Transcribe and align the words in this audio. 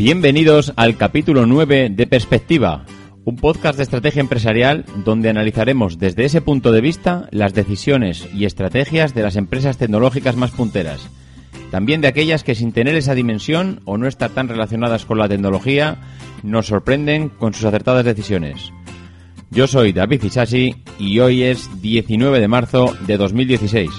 Bienvenidos 0.00 0.72
al 0.76 0.96
capítulo 0.96 1.44
9 1.44 1.90
de 1.90 2.06
Perspectiva, 2.06 2.86
un 3.26 3.36
podcast 3.36 3.76
de 3.76 3.82
estrategia 3.82 4.20
empresarial 4.20 4.86
donde 5.04 5.28
analizaremos 5.28 5.98
desde 5.98 6.24
ese 6.24 6.40
punto 6.40 6.72
de 6.72 6.80
vista 6.80 7.28
las 7.32 7.52
decisiones 7.52 8.26
y 8.34 8.46
estrategias 8.46 9.12
de 9.12 9.22
las 9.22 9.36
empresas 9.36 9.76
tecnológicas 9.76 10.36
más 10.36 10.52
punteras, 10.52 11.10
también 11.70 12.00
de 12.00 12.08
aquellas 12.08 12.44
que 12.44 12.54
sin 12.54 12.72
tener 12.72 12.94
esa 12.94 13.14
dimensión 13.14 13.82
o 13.84 13.98
no 13.98 14.06
estar 14.06 14.30
tan 14.30 14.48
relacionadas 14.48 15.04
con 15.04 15.18
la 15.18 15.28
tecnología 15.28 15.98
nos 16.42 16.68
sorprenden 16.68 17.28
con 17.28 17.52
sus 17.52 17.66
acertadas 17.66 18.06
decisiones. 18.06 18.72
Yo 19.50 19.66
soy 19.66 19.92
David 19.92 20.22
Isasi 20.22 20.76
y 20.98 21.18
hoy 21.18 21.42
es 21.42 21.82
19 21.82 22.40
de 22.40 22.48
marzo 22.48 22.96
de 23.06 23.18
2016. 23.18 23.90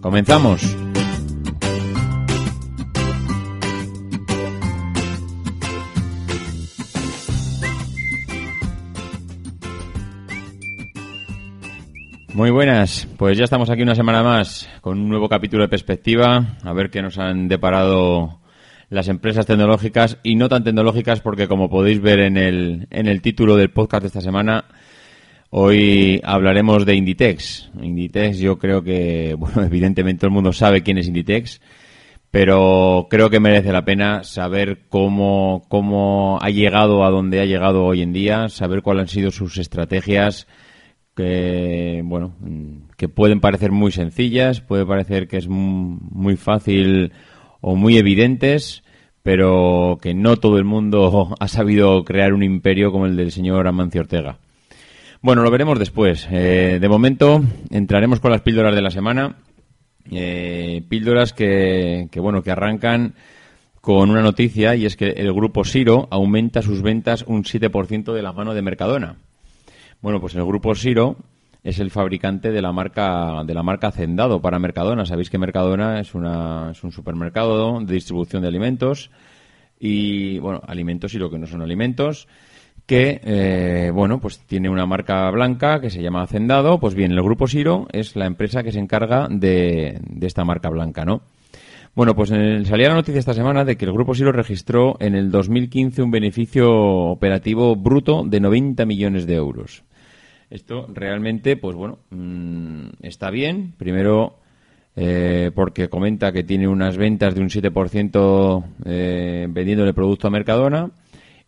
¡Comenzamos! 0.00 0.62
Muy 12.34 12.50
buenas, 12.50 13.06
pues 13.18 13.36
ya 13.36 13.44
estamos 13.44 13.68
aquí 13.68 13.82
una 13.82 13.94
semana 13.94 14.22
más 14.22 14.66
con 14.80 14.98
un 14.98 15.10
nuevo 15.10 15.28
capítulo 15.28 15.64
de 15.64 15.68
perspectiva, 15.68 16.56
a 16.64 16.72
ver 16.72 16.88
qué 16.88 17.02
nos 17.02 17.18
han 17.18 17.46
deparado 17.46 18.40
las 18.88 19.08
empresas 19.08 19.44
tecnológicas 19.44 20.16
y 20.22 20.34
no 20.34 20.48
tan 20.48 20.64
tecnológicas 20.64 21.20
porque 21.20 21.46
como 21.46 21.68
podéis 21.68 22.00
ver 22.00 22.20
en 22.20 22.38
el, 22.38 22.86
en 22.90 23.06
el 23.06 23.20
título 23.20 23.54
del 23.56 23.70
podcast 23.70 24.02
de 24.02 24.06
esta 24.06 24.22
semana, 24.22 24.64
hoy 25.50 26.22
hablaremos 26.24 26.86
de 26.86 26.94
Inditex. 26.94 27.70
Inditex 27.82 28.38
yo 28.38 28.58
creo 28.58 28.82
que, 28.82 29.34
bueno, 29.38 29.64
evidentemente 29.64 30.20
todo 30.20 30.28
el 30.28 30.34
mundo 30.34 30.54
sabe 30.54 30.82
quién 30.82 30.96
es 30.96 31.08
Inditex, 31.08 31.60
pero 32.30 33.08
creo 33.10 33.28
que 33.28 33.40
merece 33.40 33.72
la 33.72 33.84
pena 33.84 34.24
saber 34.24 34.84
cómo, 34.88 35.66
cómo 35.68 36.38
ha 36.40 36.48
llegado 36.48 37.04
a 37.04 37.10
donde 37.10 37.40
ha 37.40 37.44
llegado 37.44 37.84
hoy 37.84 38.00
en 38.00 38.14
día, 38.14 38.48
saber 38.48 38.80
cuáles 38.80 39.02
han 39.02 39.08
sido 39.08 39.30
sus 39.30 39.58
estrategias, 39.58 40.46
que 41.14 42.00
bueno 42.04 42.34
que 42.96 43.08
pueden 43.08 43.40
parecer 43.40 43.70
muy 43.70 43.92
sencillas 43.92 44.60
puede 44.60 44.86
parecer 44.86 45.28
que 45.28 45.36
es 45.36 45.48
muy 45.48 46.36
fácil 46.36 47.12
o 47.60 47.76
muy 47.76 47.98
evidentes 47.98 48.82
pero 49.22 49.98
que 50.00 50.14
no 50.14 50.36
todo 50.36 50.58
el 50.58 50.64
mundo 50.64 51.34
ha 51.40 51.48
sabido 51.48 52.04
crear 52.04 52.32
un 52.32 52.42
imperio 52.42 52.90
como 52.90 53.06
el 53.06 53.16
del 53.16 53.30
señor 53.30 53.66
Amancio 53.66 54.00
Ortega. 54.00 54.38
Bueno 55.20 55.42
lo 55.42 55.50
veremos 55.52 55.78
después. 55.78 56.26
Eh, 56.32 56.78
de 56.80 56.88
momento 56.88 57.42
entraremos 57.70 58.18
con 58.18 58.32
las 58.32 58.40
píldoras 58.40 58.74
de 58.74 58.82
la 58.82 58.90
semana. 58.90 59.36
Eh, 60.10 60.82
píldoras 60.88 61.32
que, 61.32 62.08
que 62.10 62.18
bueno 62.18 62.42
que 62.42 62.50
arrancan 62.50 63.14
con 63.80 64.10
una 64.10 64.22
noticia 64.22 64.74
y 64.74 64.86
es 64.86 64.96
que 64.96 65.10
el 65.10 65.32
grupo 65.32 65.64
Siro 65.64 66.08
aumenta 66.10 66.62
sus 66.62 66.82
ventas 66.82 67.24
un 67.26 67.44
7% 67.44 68.12
de 68.12 68.22
la 68.22 68.32
mano 68.32 68.54
de 68.54 68.62
Mercadona 68.62 69.18
bueno, 70.02 70.20
pues 70.20 70.34
el 70.34 70.44
grupo 70.44 70.74
Siro 70.74 71.16
es 71.62 71.78
el 71.78 71.90
fabricante 71.90 72.50
de 72.50 72.60
la 72.60 72.72
marca 72.72 73.42
de 73.44 73.54
la 73.54 73.62
marca 73.62 73.86
Hacendado 73.86 74.42
para 74.42 74.58
Mercadona. 74.58 75.06
Sabéis 75.06 75.30
que 75.30 75.38
Mercadona 75.38 76.00
es 76.00 76.14
una 76.14 76.72
es 76.72 76.82
un 76.82 76.90
supermercado 76.90 77.80
de 77.80 77.94
distribución 77.94 78.42
de 78.42 78.48
alimentos 78.48 79.10
y 79.78 80.38
bueno, 80.40 80.60
alimentos 80.66 81.14
y 81.14 81.18
lo 81.18 81.30
que 81.30 81.38
no 81.38 81.46
son 81.46 81.62
alimentos 81.62 82.26
que 82.84 83.20
eh, 83.24 83.92
bueno, 83.94 84.20
pues 84.20 84.40
tiene 84.40 84.68
una 84.68 84.86
marca 84.86 85.30
blanca 85.30 85.80
que 85.80 85.88
se 85.88 86.02
llama 86.02 86.22
Hacendado, 86.22 86.80
pues 86.80 86.96
bien, 86.96 87.12
el 87.12 87.22
grupo 87.22 87.46
Siro 87.46 87.86
es 87.92 88.16
la 88.16 88.26
empresa 88.26 88.64
que 88.64 88.72
se 88.72 88.80
encarga 88.80 89.28
de, 89.30 90.00
de 90.02 90.26
esta 90.26 90.44
marca 90.44 90.68
blanca, 90.68 91.04
¿no? 91.04 91.22
Bueno, 91.94 92.16
pues 92.16 92.30
salía 92.30 92.88
la 92.88 92.94
noticia 92.94 93.18
esta 93.18 93.34
semana 93.34 93.66
de 93.66 93.76
que 93.76 93.84
el 93.84 93.92
Grupo 93.92 94.14
Siro 94.14 94.32
registró 94.32 94.96
en 94.98 95.14
el 95.14 95.30
2015 95.30 96.00
un 96.02 96.10
beneficio 96.10 96.72
operativo 96.72 97.76
bruto 97.76 98.24
de 98.24 98.40
90 98.40 98.86
millones 98.86 99.26
de 99.26 99.34
euros. 99.34 99.84
Esto 100.52 100.86
realmente, 100.92 101.56
pues 101.56 101.74
bueno, 101.74 102.00
mm, 102.10 102.88
está 103.00 103.30
bien. 103.30 103.72
Primero, 103.78 104.36
eh, 104.94 105.50
porque 105.54 105.88
comenta 105.88 106.30
que 106.30 106.44
tiene 106.44 106.68
unas 106.68 106.98
ventas 106.98 107.34
de 107.34 107.40
un 107.40 107.48
7% 107.48 108.62
eh, 108.84 109.46
vendiendo 109.48 109.84
el 109.84 109.94
producto 109.94 110.28
a 110.28 110.30
Mercadona. 110.30 110.90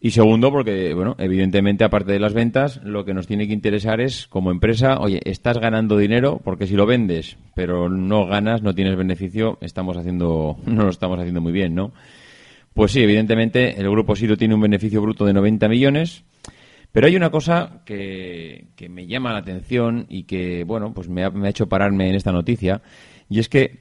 Y 0.01 0.13
segundo, 0.13 0.51
porque, 0.51 0.95
bueno, 0.95 1.17
evidentemente, 1.19 1.85
aparte 1.85 2.13
de 2.13 2.19
las 2.19 2.33
ventas, 2.33 2.81
lo 2.83 3.05
que 3.05 3.13
nos 3.13 3.27
tiene 3.27 3.47
que 3.47 3.53
interesar 3.53 4.01
es, 4.01 4.27
como 4.27 4.51
empresa, 4.51 4.97
oye, 4.99 5.21
estás 5.25 5.59
ganando 5.59 5.99
dinero, 5.99 6.41
porque 6.43 6.67
si 6.67 6.75
lo 6.75 6.87
vendes, 6.87 7.37
pero 7.55 7.91
no 7.91 8.25
ganas, 8.25 8.63
no 8.63 8.75
tienes 8.75 8.97
beneficio, 8.97 9.59
estamos 9.61 9.99
haciendo, 9.99 10.57
no 10.67 10.85
lo 10.85 10.89
estamos 10.89 11.19
haciendo 11.19 11.43
muy 11.43 11.53
bien, 11.53 11.75
¿no? 11.75 11.93
Pues 12.73 12.93
sí, 12.93 13.03
evidentemente, 13.03 13.79
el 13.79 13.91
grupo 13.91 14.17
Siro 14.17 14.39
tiene 14.39 14.55
un 14.55 14.63
beneficio 14.63 15.03
bruto 15.03 15.27
de 15.27 15.35
90 15.35 15.69
millones 15.69 16.25
pero 16.95 17.09
hay 17.09 17.17
una 17.17 17.31
cosa 17.31 17.83
que, 17.85 18.69
me 18.89 19.09
llama 19.09 19.33
la 19.33 19.41
atención 19.41 20.07
y 20.09 20.23
que, 20.23 20.63
bueno, 20.63 20.95
pues 20.95 21.09
me 21.09 21.25
ha, 21.25 21.33
hecho 21.49 21.69
pararme 21.69 22.09
en 22.09 22.15
esta 22.15 22.31
noticia, 22.31 22.83
y 23.29 23.41
es 23.41 23.49
que 23.49 23.81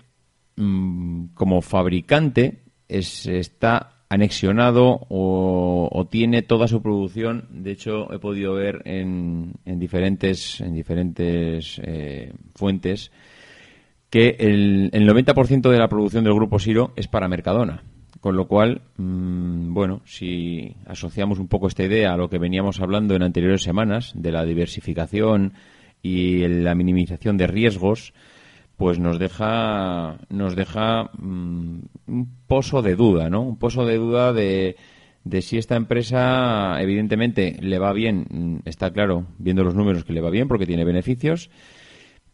mm, 0.56 1.26
como 1.36 1.62
fabricante 1.62 2.64
está 2.88 4.06
anexionado 4.10 5.06
o, 5.10 6.08
tiene 6.10 6.42
toda 6.42 6.68
su 6.68 6.82
producción. 6.82 7.46
De 7.52 7.74
hecho, 7.74 8.12
he 8.12 8.18
podido 8.18 8.56
ver 8.56 8.82
en, 8.86 9.54
diferentes, 9.64 10.60
en 10.60 10.74
diferentes 10.74 11.80
eh, 11.84 12.34
fuentes 12.56 13.12
que 14.10 14.38
el, 14.40 14.90
el 14.92 15.08
90% 15.08 15.70
de 15.70 15.78
la 15.78 15.88
producción 15.88 16.24
del 16.24 16.34
grupo 16.34 16.58
Siro 16.58 16.94
es 16.96 17.08
para 17.08 17.28
Mercadona. 17.28 17.84
Con 18.24 18.38
lo 18.38 18.48
cual, 18.48 18.84
mm, 18.96 19.74
bueno, 19.74 20.00
si 20.06 20.78
asociamos 20.86 21.40
un 21.40 21.50
poco 21.50 21.68
esta 21.68 21.84
idea 21.84 22.14
a 22.14 22.16
lo 22.16 22.30
que 22.30 22.38
veníamos 22.38 22.80
hablando 22.80 23.18
en 23.18 23.22
anteriores 23.22 23.64
semanas, 23.64 24.14
de 24.16 24.32
la 24.32 24.46
diversificación 24.46 25.52
y 26.02 26.48
la 26.48 26.74
minimización 26.74 27.36
de 27.36 27.48
riesgos, 27.48 28.14
pues 28.78 28.98
nos 28.98 29.20
deja, 29.20 30.20
nos 30.30 30.56
deja 30.56 31.10
mm, 31.18 31.80
un 32.08 32.30
pozo 32.48 32.82
de 32.82 32.96
duda, 32.96 33.30
¿no? 33.30 33.42
Un 33.42 33.58
pozo 33.58 33.86
de 33.86 33.98
duda 33.98 34.32
de, 34.32 34.78
de 35.26 35.42
si 35.42 35.58
esta 35.58 35.76
empresa, 35.76 36.82
evidentemente, 36.82 37.58
le 37.60 37.78
va 37.78 37.92
bien, 37.92 38.26
mm, 38.30 38.70
está 38.70 38.94
claro, 38.94 39.26
viendo 39.38 39.66
los 39.66 39.76
números 39.76 40.06
que 40.06 40.14
le 40.14 40.22
va 40.22 40.30
bien 40.30 40.48
porque 40.48 40.66
tiene 40.66 40.86
beneficios, 40.86 41.50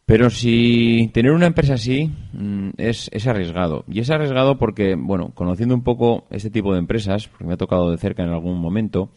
pero 0.09 0.31
si 0.31 1.11
tener 1.13 1.31
una 1.33 1.45
empresa 1.45 1.75
así 1.75 2.09
mm, 2.33 2.69
es, 2.77 3.11
es, 3.13 3.27
arriesgado. 3.27 3.85
Y 3.87 3.99
es 3.99 4.09
arriesgado 4.09 4.57
porque, 4.57 4.95
bueno, 4.97 5.33
conociendo 5.35 5.75
un 5.75 5.83
poco 5.83 6.25
este 6.31 6.49
tipo 6.49 6.73
de 6.73 6.79
empresas, 6.79 7.27
porque 7.27 7.45
me 7.45 7.53
ha 7.53 7.57
tocado 7.57 7.91
de 7.91 7.99
cerca 7.99 8.23
en 8.23 8.29
algún 8.29 8.59
momento, 8.59 9.11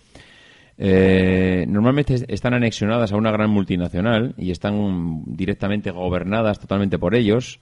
eh, 0.76 1.64
normalmente 1.66 2.26
están 2.28 2.52
anexionadas 2.52 3.10
a 3.10 3.16
una 3.16 3.30
gran 3.30 3.48
multinacional 3.48 4.34
y 4.36 4.50
están 4.50 5.22
directamente 5.24 5.90
gobernadas 5.90 6.58
totalmente 6.58 6.98
por 6.98 7.14
ellos. 7.14 7.58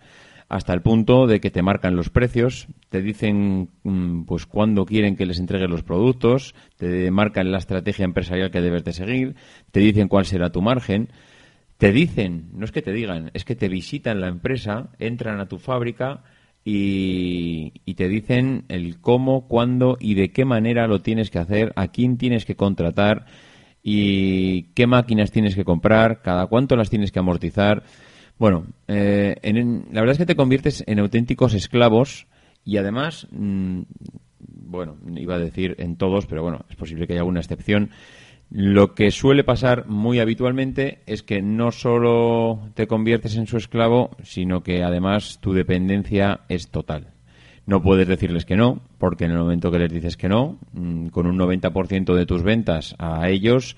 hasta 0.48 0.74
el 0.74 0.82
punto 0.82 1.28
de 1.28 1.38
que 1.38 1.52
te 1.52 1.62
marcan 1.62 1.94
los 1.94 2.10
precios, 2.10 2.66
te 2.88 3.00
dicen 3.00 3.68
mm, 3.84 4.24
pues 4.24 4.46
cuándo 4.46 4.84
quieren 4.84 5.14
que 5.14 5.24
les 5.24 5.38
entreguen 5.38 5.70
los 5.70 5.84
productos, 5.84 6.56
te 6.78 7.12
marcan 7.12 7.52
la 7.52 7.58
estrategia 7.58 8.04
empresarial 8.04 8.50
que 8.50 8.60
debes 8.60 8.82
de 8.82 8.92
seguir, 8.92 9.36
te 9.70 9.78
dicen 9.78 10.08
cuál 10.08 10.24
será 10.24 10.50
tu 10.50 10.60
margen, 10.60 11.10
te 11.80 11.92
dicen, 11.92 12.50
no 12.52 12.66
es 12.66 12.72
que 12.72 12.82
te 12.82 12.92
digan, 12.92 13.30
es 13.32 13.46
que 13.46 13.56
te 13.56 13.70
visitan 13.70 14.20
la 14.20 14.28
empresa, 14.28 14.90
entran 14.98 15.40
a 15.40 15.48
tu 15.48 15.56
fábrica 15.56 16.22
y, 16.62 17.70
te 17.94 18.06
dicen 18.06 18.66
el 18.68 19.00
cómo, 19.00 19.48
cuándo 19.48 19.96
y 19.98 20.12
de 20.12 20.30
qué 20.30 20.44
manera 20.44 20.86
lo 20.86 21.00
tienes 21.00 21.30
que 21.30 21.38
hacer, 21.38 21.72
a 21.76 21.88
quién 21.88 22.18
tienes 22.18 22.44
que 22.44 22.54
contratar 22.54 23.24
y 23.82 24.64
qué 24.74 24.86
máquinas 24.86 25.32
tienes 25.32 25.54
que 25.54 25.64
comprar, 25.64 26.20
cada 26.20 26.48
cuánto 26.48 26.76
las 26.76 26.90
tienes 26.90 27.12
que 27.12 27.18
amortizar. 27.18 27.82
Bueno, 28.38 28.66
eh, 28.86 29.36
en, 29.40 29.86
la 29.90 30.02
verdad 30.02 30.12
es 30.12 30.18
que 30.18 30.26
te 30.26 30.36
conviertes 30.36 30.84
en 30.86 30.98
auténticos 30.98 31.54
esclavos 31.54 32.26
y 32.62 32.76
además, 32.76 33.26
mm, 33.30 33.80
bueno, 34.38 34.98
iba 35.16 35.36
a 35.36 35.38
decir 35.38 35.76
en 35.78 35.96
todos, 35.96 36.26
pero 36.26 36.42
bueno, 36.42 36.66
es 36.68 36.76
posible 36.76 37.06
que 37.06 37.14
haya 37.14 37.22
alguna 37.22 37.40
excepción. 37.40 37.88
Lo 38.50 38.94
que 38.94 39.12
suele 39.12 39.44
pasar 39.44 39.86
muy 39.86 40.18
habitualmente 40.18 41.02
es 41.06 41.22
que 41.22 41.40
no 41.40 41.70
solo 41.70 42.58
te 42.74 42.88
conviertes 42.88 43.36
en 43.36 43.46
su 43.46 43.56
esclavo, 43.56 44.10
sino 44.24 44.64
que 44.64 44.82
además 44.82 45.38
tu 45.40 45.52
dependencia 45.52 46.40
es 46.48 46.68
total. 46.68 47.12
No 47.66 47.80
puedes 47.80 48.08
decirles 48.08 48.44
que 48.44 48.56
no, 48.56 48.82
porque 48.98 49.26
en 49.26 49.30
el 49.30 49.38
momento 49.38 49.70
que 49.70 49.78
les 49.78 49.92
dices 49.92 50.16
que 50.16 50.28
no, 50.28 50.58
mm, 50.72 51.08
con 51.08 51.28
un 51.28 51.38
90% 51.38 52.16
de 52.16 52.26
tus 52.26 52.42
ventas 52.42 52.96
a 52.98 53.28
ellos, 53.28 53.76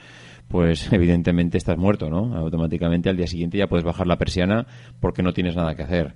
pues 0.49 0.91
evidentemente 0.93 1.59
estás 1.59 1.77
muerto, 1.77 2.09
¿no? 2.09 2.35
Automáticamente 2.35 3.11
al 3.11 3.19
día 3.19 3.27
siguiente 3.27 3.59
ya 3.59 3.67
puedes 3.67 3.85
bajar 3.85 4.07
la 4.07 4.17
persiana 4.17 4.67
porque 5.01 5.23
no 5.23 5.35
tienes 5.35 5.55
nada 5.55 5.75
que 5.75 5.83
hacer. 5.83 6.15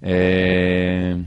Eh, 0.00 1.22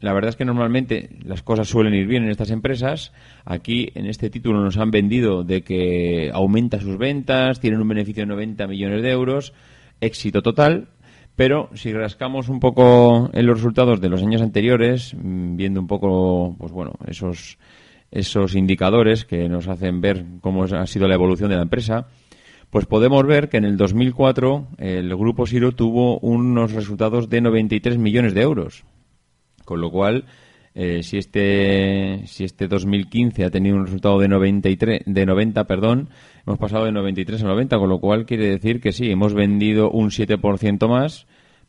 la 0.00 0.12
verdad 0.12 0.30
es 0.30 0.36
que 0.36 0.44
normalmente 0.44 1.10
las 1.24 1.42
cosas 1.42 1.68
suelen 1.68 1.94
ir 1.94 2.06
bien 2.06 2.24
en 2.24 2.30
estas 2.30 2.50
empresas. 2.50 3.12
Aquí 3.44 3.90
en 3.94 4.06
este 4.06 4.30
título 4.30 4.62
nos 4.62 4.76
han 4.76 4.90
vendido 4.90 5.42
de 5.42 5.62
que 5.62 6.30
aumenta 6.32 6.80
sus 6.80 6.98
ventas, 6.98 7.60
tienen 7.60 7.80
un 7.80 7.88
beneficio 7.88 8.22
de 8.22 8.26
90 8.26 8.66
millones 8.66 9.02
de 9.02 9.10
euros, 9.10 9.52
éxito 10.00 10.42
total. 10.42 10.88
Pero 11.34 11.70
si 11.74 11.92
rascamos 11.92 12.48
un 12.48 12.60
poco 12.60 13.30
en 13.32 13.46
los 13.46 13.58
resultados 13.58 14.00
de 14.00 14.08
los 14.08 14.22
años 14.22 14.40
anteriores, 14.40 15.14
mm, 15.14 15.56
viendo 15.56 15.80
un 15.80 15.86
poco, 15.86 16.56
pues 16.58 16.72
bueno, 16.72 16.92
esos 17.06 17.58
esos 18.10 18.54
indicadores 18.54 19.24
que 19.24 19.48
nos 19.48 19.68
hacen 19.68 20.00
ver 20.00 20.24
cómo 20.40 20.64
ha 20.64 20.86
sido 20.86 21.08
la 21.08 21.14
evolución 21.14 21.50
de 21.50 21.56
la 21.56 21.62
empresa, 21.62 22.06
pues 22.70 22.86
podemos 22.86 23.24
ver 23.26 23.48
que 23.48 23.56
en 23.58 23.64
el 23.64 23.76
2004 23.76 24.68
el 24.78 25.14
grupo 25.16 25.46
Siro 25.46 25.72
tuvo 25.72 26.18
unos 26.20 26.72
resultados 26.72 27.28
de 27.28 27.40
93 27.40 27.98
millones 27.98 28.34
de 28.34 28.42
euros. 28.42 28.84
Con 29.66 29.82
lo 29.82 29.90
cual, 29.90 30.24
eh, 30.74 31.02
si 31.02 31.18
este 31.18 32.22
si 32.26 32.44
este 32.44 32.68
2015 32.68 33.44
ha 33.44 33.50
tenido 33.50 33.76
un 33.76 33.84
resultado 33.84 34.18
de 34.20 34.28
93 34.28 35.02
de 35.04 35.26
90, 35.26 35.64
perdón, 35.64 36.08
hemos 36.46 36.58
pasado 36.58 36.86
de 36.86 36.92
93 36.92 37.42
a 37.42 37.46
90, 37.48 37.78
con 37.78 37.88
lo 37.90 37.98
cual 37.98 38.24
quiere 38.24 38.46
decir 38.46 38.80
que 38.80 38.92
sí, 38.92 39.10
hemos 39.10 39.34
vendido 39.34 39.90
un 39.90 40.10
7% 40.10 40.88
más, 40.88 41.26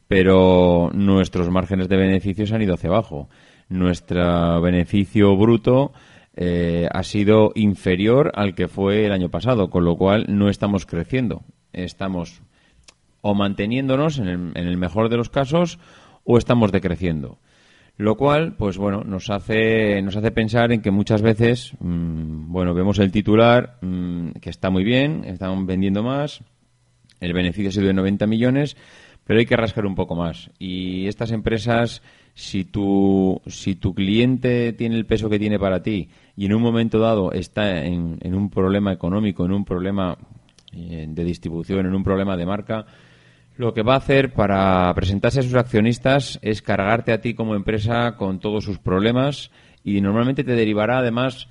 pero 0.07 0.91
nuestros 0.93 1.49
márgenes 1.49 1.89
de 1.89 1.97
beneficios 1.97 2.51
han 2.53 2.61
ido 2.61 2.75
hacia 2.75 2.89
abajo. 2.89 3.27
Nuestro 3.67 4.61
beneficio 4.61 5.35
bruto 5.35 5.91
eh, 6.35 6.87
ha 6.91 7.03
sido 7.03 7.51
inferior 7.55 8.31
al 8.35 8.53
que 8.53 8.67
fue 8.67 9.05
el 9.05 9.11
año 9.11 9.29
pasado, 9.29 9.69
con 9.69 9.85
lo 9.85 9.97
cual 9.97 10.25
no 10.29 10.49
estamos 10.49 10.85
creciendo. 10.85 11.41
Estamos 11.73 12.41
o 13.21 13.33
manteniéndonos 13.33 14.19
en 14.19 14.27
el, 14.27 14.51
en 14.53 14.67
el 14.67 14.77
mejor 14.77 15.09
de 15.09 15.17
los 15.17 15.29
casos 15.29 15.79
o 16.23 16.37
estamos 16.37 16.71
decreciendo. 16.71 17.39
Lo 17.97 18.15
cual, 18.15 18.53
pues 18.55 18.77
bueno, 18.77 19.03
nos 19.03 19.31
hace, 19.31 20.01
nos 20.03 20.15
hace 20.15 20.31
pensar 20.31 20.71
en 20.71 20.81
que 20.81 20.91
muchas 20.91 21.23
veces, 21.23 21.73
mmm, 21.79 22.51
bueno, 22.51 22.75
vemos 22.75 22.99
el 22.99 23.11
titular 23.11 23.79
mmm, 23.81 24.31
que 24.39 24.51
está 24.51 24.69
muy 24.69 24.83
bien, 24.83 25.23
están 25.25 25.65
vendiendo 25.65 26.03
más, 26.03 26.41
el 27.19 27.33
beneficio 27.33 27.69
ha 27.69 27.71
sido 27.71 27.87
de 27.87 27.93
90 27.93 28.27
millones, 28.27 28.77
pero 29.23 29.39
hay 29.39 29.47
que 29.47 29.57
rascar 29.57 29.87
un 29.87 29.95
poco 29.95 30.15
más. 30.15 30.51
Y 30.59 31.07
estas 31.07 31.31
empresas, 31.31 32.03
si 32.35 32.65
tu, 32.65 33.41
si 33.47 33.75
tu 33.75 33.95
cliente 33.95 34.73
tiene 34.73 34.95
el 34.95 35.07
peso 35.07 35.27
que 35.27 35.39
tiene 35.39 35.57
para 35.57 35.81
ti 35.81 36.09
y 36.35 36.45
en 36.45 36.53
un 36.53 36.61
momento 36.61 36.99
dado 36.99 37.31
está 37.31 37.83
en, 37.83 38.19
en 38.21 38.35
un 38.35 38.51
problema 38.51 38.93
económico, 38.93 39.43
en 39.43 39.53
un 39.53 39.65
problema 39.65 40.17
eh, 40.71 41.07
de 41.09 41.23
distribución, 41.23 41.87
en 41.87 41.95
un 41.95 42.03
problema 42.03 42.37
de 42.37 42.45
marca, 42.45 42.85
lo 43.57 43.73
que 43.73 43.81
va 43.81 43.95
a 43.95 43.97
hacer 43.97 44.33
para 44.33 44.93
presentarse 44.93 45.39
a 45.39 45.43
sus 45.43 45.55
accionistas 45.55 46.39
es 46.41 46.61
cargarte 46.61 47.11
a 47.11 47.21
ti 47.21 47.33
como 47.33 47.55
empresa 47.55 48.15
con 48.15 48.39
todos 48.39 48.63
sus 48.63 48.77
problemas 48.77 49.51
y 49.83 49.99
normalmente 49.99 50.43
te 50.43 50.53
derivará 50.53 50.99
además 50.99 51.47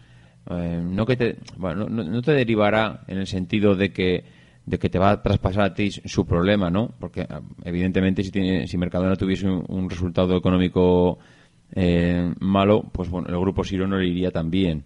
eh, 0.48 0.80
no 0.82 1.04
que 1.04 1.16
te 1.16 1.36
bueno, 1.56 1.86
no, 1.88 2.22
te 2.22 2.32
derivará 2.32 3.02
en 3.08 3.18
el 3.18 3.26
sentido 3.26 3.74
de 3.74 3.92
que 3.92 4.24
de 4.64 4.78
que 4.78 4.88
te 4.88 4.98
va 4.98 5.10
a 5.10 5.22
traspasar 5.22 5.64
a 5.64 5.74
ti 5.74 5.90
su 5.90 6.26
problema, 6.26 6.70
¿no? 6.70 6.92
Porque 6.98 7.26
evidentemente 7.64 8.24
si 8.24 8.32
tiene 8.32 8.66
si 8.66 8.76
Mercadona 8.78 9.14
tuviese 9.14 9.48
un, 9.48 9.88
resultado 9.88 10.36
económico 10.36 11.18
eh, 11.72 12.32
malo, 12.40 12.82
pues 12.92 13.08
bueno, 13.08 13.28
el 13.28 13.38
grupo 13.38 13.62
Siro 13.62 13.86
no 13.86 13.96
le 13.96 14.08
iría 14.08 14.32
tan 14.32 14.50
bien. 14.50 14.84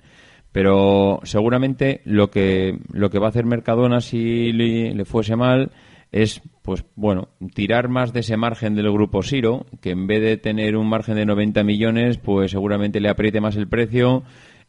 Pero 0.52 1.20
seguramente 1.22 2.02
lo 2.04 2.30
que, 2.30 2.78
lo 2.92 3.08
que 3.08 3.18
va 3.18 3.26
a 3.26 3.30
hacer 3.30 3.46
Mercadona 3.46 4.02
si 4.02 4.52
le 4.52 5.04
fuese 5.06 5.34
mal 5.34 5.70
es, 6.12 6.42
pues 6.62 6.84
bueno, 6.96 7.28
tirar 7.54 7.88
más 7.88 8.12
de 8.12 8.20
ese 8.20 8.36
margen 8.36 8.74
del 8.74 8.90
grupo 8.90 9.22
Siro, 9.22 9.66
que 9.80 9.90
en 9.90 10.06
vez 10.06 10.20
de 10.22 10.36
tener 10.36 10.76
un 10.76 10.88
margen 10.88 11.16
de 11.16 11.26
90 11.26 11.62
millones, 11.62 12.18
pues 12.18 12.50
seguramente 12.50 13.00
le 13.00 13.08
apriete 13.08 13.40
más 13.40 13.56
el 13.56 13.68
precio 13.68 14.24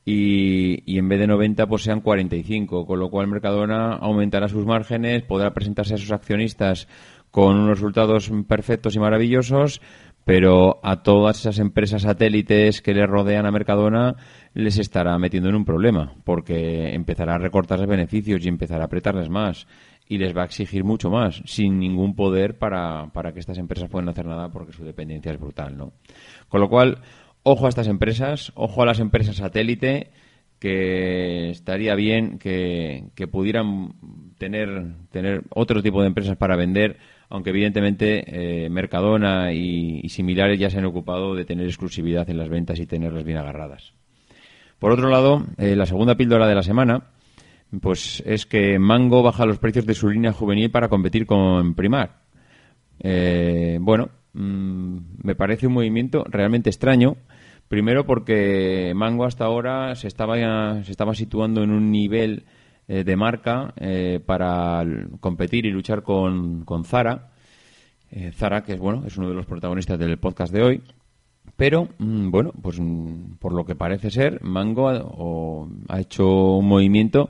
y, 0.06 0.84
y, 0.92 0.98
en 0.98 1.10
vez 1.10 1.20
de 1.20 1.28
90 1.28 1.68
pues 1.68 1.84
sean 1.84 2.02
45, 2.02 2.86
con 2.86 3.00
lo 3.00 3.10
cual 3.10 3.28
Mercadona 3.28 3.94
aumentará 3.96 4.48
sus 4.48 4.66
márgenes, 4.66 5.24
podrá 5.24 5.54
presentarse 5.54 5.96
a 5.96 5.98
sus 5.98 6.12
accionistas 6.12 6.88
con 7.32 7.56
unos 7.58 7.80
resultados 7.80 8.32
perfectos 8.48 8.96
y 8.96 9.00
maravillosos, 9.00 9.82
pero 10.26 10.80
a 10.84 11.02
todas 11.02 11.40
esas 11.40 11.60
empresas 11.60 12.04
satélites 12.04 12.82
que 12.82 12.94
le 12.94 13.08
rodean 13.08 13.46
a 13.46 13.52
Mercadona 13.52 14.16
les 14.54 14.78
estará 14.78 15.18
metiendo 15.18 15.50
en 15.50 15.56
un 15.56 15.66
problema, 15.66 16.14
porque 16.24 16.94
empezará 16.94 17.36
a 17.36 17.40
recortarles 17.40 17.88
beneficios 17.88 18.46
y 18.46 18.50
empezará 18.50 18.84
a 18.84 18.86
apretarles 18.86 19.30
más 19.30 19.66
y 20.12 20.18
les 20.18 20.36
va 20.36 20.42
a 20.42 20.46
exigir 20.46 20.84
mucho 20.84 21.10
más, 21.10 21.42
sin 21.46 21.80
ningún 21.80 22.16
poder 22.16 22.58
para, 22.58 23.08
para 23.14 23.32
que 23.32 23.40
estas 23.40 23.58
empresas 23.58 23.90
puedan 23.90 24.10
hacer 24.10 24.26
nada 24.26 24.50
porque 24.50 24.74
su 24.74 24.84
dependencia 24.84 25.32
es 25.32 25.40
brutal, 25.40 25.78
¿no? 25.78 25.94
Con 26.50 26.60
lo 26.60 26.68
cual, 26.68 27.00
ojo 27.44 27.66
a 27.66 27.70
estas 27.70 27.88
empresas, 27.88 28.52
ojo 28.56 28.82
a 28.82 28.86
las 28.86 29.00
empresas 29.00 29.38
satélite, 29.38 30.12
que 30.60 31.50
estaría 31.52 31.96
bien 31.96 32.40
que, 32.40 33.06
que 33.16 33.28
pudieran 33.28 33.94
tener, 34.38 34.96
tener 35.12 35.44
otro 35.50 35.82
tipo 35.82 36.02
de 36.02 36.08
empresas 36.08 36.36
para 36.36 36.58
vender 36.58 36.98
aunque 37.30 37.52
evidentemente 37.52 38.66
eh, 38.66 38.70
Mercadona 38.70 39.54
y, 39.54 40.10
similares 40.10 40.60
ya 40.60 40.70
se 40.70 40.80
han 40.80 40.86
ocupado 40.86 41.34
de 41.34 41.46
tener 41.46 41.66
exclusividad 41.66 42.30
en 42.30 42.38
las 42.38 42.50
ventas 42.50 42.78
y 42.82 42.86
tenerlas 42.86 43.24
bien 43.24 43.38
agarradas. 43.38 43.94
Por 44.80 44.92
otro 44.92 45.10
lado, 45.10 45.46
eh, 45.58 45.78
la 45.78 45.86
segunda 45.86 46.16
píldora 46.16 46.46
de 46.46 46.56
la 46.56 46.64
semana 46.64 47.12
pues 47.80 48.22
es 48.26 48.46
que 48.46 48.78
Mango 48.80 49.24
baja 49.24 49.46
los 49.46 49.60
precios 49.60 49.86
de 49.86 49.94
su 49.94 50.10
línea 50.10 50.34
juvenil 50.34 50.72
para 50.72 50.90
competir 50.90 51.26
con 51.26 51.74
Primar. 51.74 52.22
Eh, 53.00 53.78
bueno, 53.82 54.10
mmm, 54.34 54.98
me 55.24 55.36
parece 55.36 55.68
un 55.68 55.74
movimiento 55.74 56.26
realmente 56.28 56.70
extraño. 56.70 57.16
Primero 57.68 58.06
porque 58.06 58.92
Mango 58.94 59.24
hasta 59.24 59.46
ahora 59.46 59.96
se 59.96 60.08
estaba, 60.08 60.84
se 60.84 60.92
estaba 60.92 61.16
situando 61.16 61.64
en 61.64 61.72
un 61.72 61.90
nivel 61.90 62.44
eh, 62.88 63.06
de 63.06 63.16
marca 63.16 63.74
eh, 63.78 64.20
para 64.26 64.84
competir 65.22 65.66
y 65.66 65.72
luchar 65.72 66.04
con, 66.04 66.66
con 66.66 66.84
Zara. 66.84 67.30
Eh, 68.12 68.32
Zara, 68.34 68.64
que 68.64 68.74
es 68.74 68.80
bueno, 68.80 69.04
es 69.08 69.16
uno 69.16 69.30
de 69.30 69.36
los 69.36 69.46
protagonistas 69.46 69.98
del 69.98 70.18
podcast 70.18 70.54
de 70.54 70.62
hoy. 70.62 70.82
Pero, 71.56 71.88
mmm, 71.98 72.30
bueno, 72.30 72.52
pues 72.62 72.78
mmm, 72.80 73.38
por 73.40 73.54
lo 73.54 73.64
que 73.64 73.76
parece 73.76 74.12
ser, 74.12 74.44
Mango 74.44 74.90
ha, 74.90 75.02
o, 75.06 75.70
ha 75.88 76.02
hecho 76.02 76.58
un 76.58 76.68
movimiento 76.68 77.30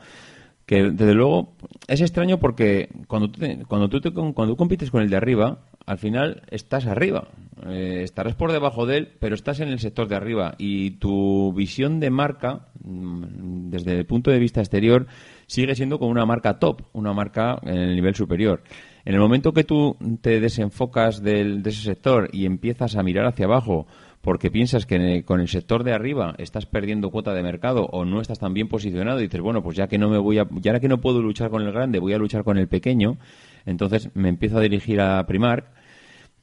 que 0.72 0.84
desde 0.84 1.14
luego 1.14 1.52
es 1.90 2.00
extraño 2.00 2.40
porque 2.40 2.88
cuando 3.08 3.30
tú, 3.30 3.42
te, 3.42 3.66
cuando, 3.66 3.90
tú 3.90 4.00
te, 4.00 4.14
cuando 4.14 4.56
compites 4.56 4.90
con 4.90 5.02
el 5.02 5.10
de 5.10 5.18
arriba, 5.18 5.66
al 5.86 5.98
final 5.98 6.44
estás 6.50 6.86
arriba. 6.86 7.28
Eh, 7.68 8.04
estarás 8.06 8.36
por 8.36 8.54
debajo 8.54 8.86
de 8.86 9.00
él, 9.00 9.10
pero 9.20 9.36
estás 9.36 9.60
en 9.60 9.68
el 9.68 9.80
sector 9.80 10.08
de 10.08 10.16
arriba 10.16 10.56
y 10.58 10.92
tu 10.92 11.52
visión 11.52 12.00
de 12.00 12.10
marca, 12.10 12.68
mm, 12.86 13.70
desde 13.70 13.98
el 13.98 14.06
punto 14.06 14.32
de 14.32 14.40
vista 14.40 14.62
exterior, 14.62 15.08
sigue 15.46 15.76
siendo 15.76 16.00
como 16.00 16.10
una 16.10 16.26
marca 16.26 16.58
top, 16.58 16.84
una 16.94 17.12
marca 17.12 17.60
en 17.64 17.78
el 17.78 17.94
nivel 17.94 18.16
superior. 18.16 18.64
En 19.04 19.14
el 19.14 19.20
momento 19.20 19.52
que 19.52 19.66
tú 19.66 19.98
te 20.22 20.40
desenfocas 20.40 21.22
del, 21.22 21.64
de 21.64 21.70
ese 21.72 21.82
sector 21.82 22.30
y 22.32 22.46
empiezas 22.46 22.96
a 22.96 23.04
mirar 23.04 23.26
hacia 23.26 23.46
abajo 23.46 23.88
porque 24.22 24.52
piensas 24.52 24.86
que 24.86 25.24
con 25.26 25.42
el 25.42 25.48
sector 25.48 25.84
de 25.84 25.94
arriba 25.94 26.36
estás 26.38 26.66
perdiendo 26.66 27.10
cuota 27.10 27.34
de 27.34 27.42
mercado 27.42 27.86
o 27.92 28.06
no 28.06 28.22
estás 28.22 28.40
tan 28.40 28.54
bien 28.54 28.68
posicionado 28.68 29.20
y 29.20 29.24
dices, 29.24 29.42
bueno, 29.42 29.64
pues 29.64 29.76
ya 29.76 29.88
que 29.88 29.98
no 29.98 30.10
me 30.10 30.20
voy 30.20 30.38
a, 30.38 30.48
ya 30.62 30.80
que 30.80 30.88
no 30.88 31.02
puedo 31.02 31.22
luchar 31.22 31.50
con 31.50 31.64
el 31.64 31.72
grande, 31.72 32.00
voy 32.00 32.14
a 32.14 32.18
luchar 32.18 32.44
con 32.44 32.58
el 32.58 32.68
pequeño, 32.68 33.18
entonces 33.66 34.10
me 34.14 34.30
empiezo 34.30 34.58
a 34.58 34.62
dirigir 34.62 35.02
a 35.02 35.26
Primark 35.26 35.66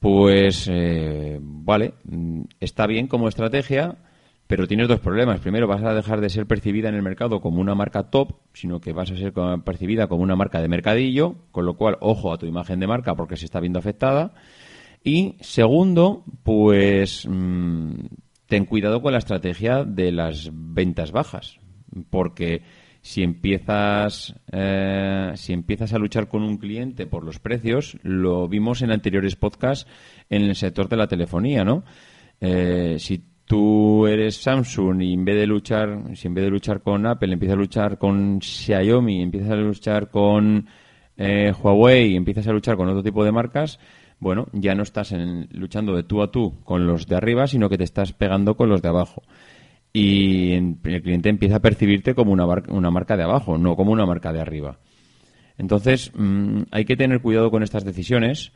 Pues, 0.01 0.69
eh, 0.71 1.39
vale, 1.41 1.95
mm, 2.05 2.43
está 2.61 2.87
bien 2.87 3.07
como 3.09 3.29
estrategia, 3.29 3.97
pero 4.49 4.67
tienes 4.67 4.89
dos 4.89 5.01
problemas. 5.01 5.41
Primero, 5.41 5.67
vas 5.67 5.83
a 5.83 5.93
dejar 5.93 6.21
de 6.21 6.31
ser 6.31 6.47
percibida 6.47 6.89
en 6.89 6.95
el 6.95 7.03
mercado 7.03 7.41
como 7.41 7.61
una 7.61 7.75
marca 7.75 8.05
top, 8.11 8.33
sino 8.55 8.81
que 8.81 8.93
vas 8.93 9.11
a 9.11 9.17
ser 9.17 9.33
percibida 9.65 10.07
como 10.07 10.23
una 10.23 10.37
marca 10.37 10.61
de 10.61 10.69
mercadillo, 10.69 11.37
con 11.53 11.67
lo 11.67 11.75
cual, 11.77 11.99
ojo 12.01 12.33
a 12.33 12.39
tu 12.39 12.47
imagen 12.47 12.81
de 12.81 12.87
marca 12.87 13.15
porque 13.15 13.37
se 13.37 13.45
está 13.45 13.61
viendo 13.61 13.79
afectada. 13.79 14.33
Y 15.03 15.37
segundo, 15.41 16.25
pues 16.43 17.27
mm, 17.29 17.93
ten 18.47 18.65
cuidado 18.65 19.01
con 19.01 19.13
la 19.13 19.19
estrategia 19.19 19.85
de 19.85 20.13
las 20.13 20.51
ventas 20.53 21.13
bajas, 21.13 21.59
porque 22.11 22.63
si 23.01 23.23
empiezas 23.23 24.35
eh, 24.53 25.33
si 25.35 25.53
empiezas 25.53 25.93
a 25.93 25.99
luchar 25.99 26.29
con 26.29 26.43
un 26.43 26.59
cliente 26.59 27.07
por 27.07 27.25
los 27.25 27.39
precios, 27.39 27.97
lo 28.03 28.49
vimos 28.49 28.83
en 28.83 28.91
anteriores 28.91 29.37
podcasts 29.37 29.87
en 30.29 30.43
el 30.43 30.57
sector 30.57 30.89
de 30.89 30.97
la 30.97 31.07
telefonía, 31.07 31.65
¿no? 31.65 31.85
Eh, 32.41 32.97
si 32.99 33.23
tú 33.45 34.07
eres 34.07 34.37
Samsung 34.37 35.03
y 35.03 35.15
en 35.15 35.25
vez 35.25 35.37
de 35.37 35.47
luchar, 35.47 36.17
si 36.17 36.29
en 36.29 36.35
vez 36.35 36.45
de 36.45 36.51
luchar 36.51 36.83
con 36.83 37.07
Apple, 37.07 37.33
empiezas 37.33 37.57
a 37.57 37.61
luchar 37.61 37.99
con 37.99 38.41
Xiaomi, 38.41 39.23
empiezas 39.23 39.53
a 39.53 39.57
luchar 39.57 40.11
con 40.11 40.67
eh, 41.17 41.53
Huawei, 41.53 42.15
empiezas 42.15 42.47
a 42.47 42.53
luchar 42.53 42.77
con 42.77 42.89
otro 42.89 43.03
tipo 43.03 43.25
de 43.25 43.33
marcas, 43.33 43.81
bueno, 44.21 44.47
ya 44.53 44.75
no 44.75 44.83
estás 44.83 45.15
luchando 45.51 45.95
de 45.95 46.03
tú 46.03 46.23
a 46.23 46.31
tú 46.31 46.61
con 46.65 46.87
los 46.87 47.07
de 47.07 47.17
arriba, 47.17 47.47
sino 47.47 47.69
que 47.69 47.79
te 47.79 47.85
estás 47.85 48.13
pegando 48.13 48.57
con 48.57 48.69
los 48.69 48.83
de 48.83 48.89
abajo. 48.89 49.23
Y 49.93 50.55
el 50.55 51.03
cliente 51.03 51.29
empieza 51.29 51.57
a 51.57 51.61
percibirte 51.61 52.15
como 52.15 52.33
una, 52.33 52.47
una 52.69 52.91
marca 52.91 53.17
de 53.17 53.25
abajo, 53.25 53.59
no 53.59 53.77
como 53.77 53.93
una 53.93 54.07
marca 54.07 54.33
de 54.33 54.41
arriba. 54.41 54.79
Entonces, 55.57 56.13
mm, 56.15 56.63
hay 56.71 56.85
que 56.85 56.97
tener 56.97 57.21
cuidado 57.21 57.51
con 57.51 57.63
estas 57.63 57.85
decisiones 57.85 58.53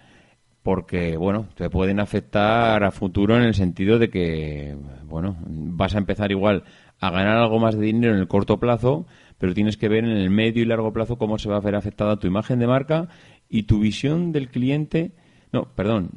porque, 0.62 1.16
bueno, 1.16 1.49
te 1.57 1.69
pueden 1.69 1.99
afectar 1.99 2.85
a 2.85 2.92
futuro 2.92 3.37
en 3.37 3.42
el 3.42 3.54
sentido 3.54 3.99
de 3.99 4.11
que, 4.11 4.76
bueno, 5.04 5.37
vas 5.45 5.95
a 5.95 5.99
empezar 5.99 6.31
igual 6.31 6.62
a 7.00 7.11
ganar 7.11 7.38
algo 7.38 7.59
más 7.59 7.76
de 7.76 7.87
dinero 7.87 8.14
en 8.14 8.21
el 8.21 8.28
corto 8.28 8.61
plazo, 8.61 9.07
pero 9.38 9.54
tienes 9.54 9.76
que 9.76 9.88
ver 9.88 10.04
en 10.04 10.16
el 10.16 10.31
medio 10.31 10.62
y 10.62 10.66
largo 10.66 10.92
plazo 10.92 11.19
cómo 11.19 11.38
se 11.38 11.49
va 11.49 11.57
a 11.57 11.61
ver 11.61 11.75
afectada 11.75 12.16
tu 12.16 12.28
imagen 12.28 12.61
de 12.61 12.69
marca 12.69 13.09
y 13.49 13.64
tu 13.64 13.81
visión 13.81 14.31
del 14.31 14.49
cliente, 14.50 15.12
no, 15.52 15.68
perdón, 15.75 16.11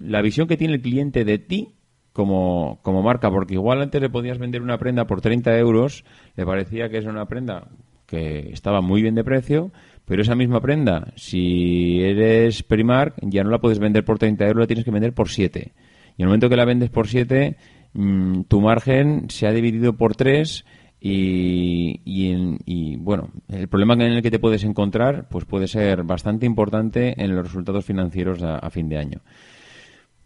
la 0.00 0.22
visión 0.22 0.48
que 0.48 0.56
tiene 0.56 0.74
el 0.74 0.82
cliente 0.82 1.24
de 1.24 1.38
ti 1.38 1.74
como, 2.12 2.80
como 2.82 3.02
marca, 3.02 3.30
porque 3.30 3.54
igual 3.54 3.80
antes 3.80 4.00
le 4.00 4.10
podías 4.10 4.38
vender 4.38 4.60
una 4.60 4.78
prenda 4.78 5.06
por 5.06 5.20
30 5.20 5.56
euros, 5.58 6.04
le 6.36 6.44
parecía 6.44 6.88
que 6.88 6.98
es 6.98 7.06
una 7.06 7.26
prenda 7.26 7.68
que 8.06 8.50
estaba 8.52 8.80
muy 8.80 9.00
bien 9.00 9.14
de 9.14 9.24
precio, 9.24 9.72
pero 10.04 10.22
esa 10.22 10.34
misma 10.34 10.60
prenda, 10.60 11.12
si 11.16 12.02
eres 12.02 12.62
Primark, 12.62 13.14
ya 13.22 13.44
no 13.44 13.50
la 13.50 13.60
puedes 13.60 13.78
vender 13.78 14.04
por 14.04 14.18
30 14.18 14.46
euros, 14.46 14.60
la 14.60 14.66
tienes 14.66 14.84
que 14.84 14.90
vender 14.90 15.14
por 15.14 15.28
7. 15.28 15.72
Y 16.18 16.22
en 16.22 16.24
el 16.24 16.26
momento 16.26 16.50
que 16.50 16.56
la 16.56 16.66
vendes 16.66 16.90
por 16.90 17.08
7, 17.08 17.56
mm, 17.94 18.42
tu 18.42 18.60
margen 18.60 19.30
se 19.30 19.46
ha 19.46 19.52
dividido 19.52 19.94
por 19.94 20.16
3 20.16 20.64
y, 21.04 22.00
y, 22.04 22.96
bueno, 22.96 23.30
el 23.48 23.66
problema 23.66 23.94
en 23.94 24.02
el 24.02 24.22
que 24.22 24.30
te 24.30 24.38
puedes 24.38 24.62
encontrar 24.62 25.26
pues 25.28 25.44
puede 25.44 25.66
ser 25.66 26.04
bastante 26.04 26.46
importante 26.46 27.20
en 27.20 27.34
los 27.34 27.44
resultados 27.44 27.84
financieros 27.84 28.40
a, 28.40 28.70
fin 28.70 28.88
de 28.88 28.98
año. 28.98 29.20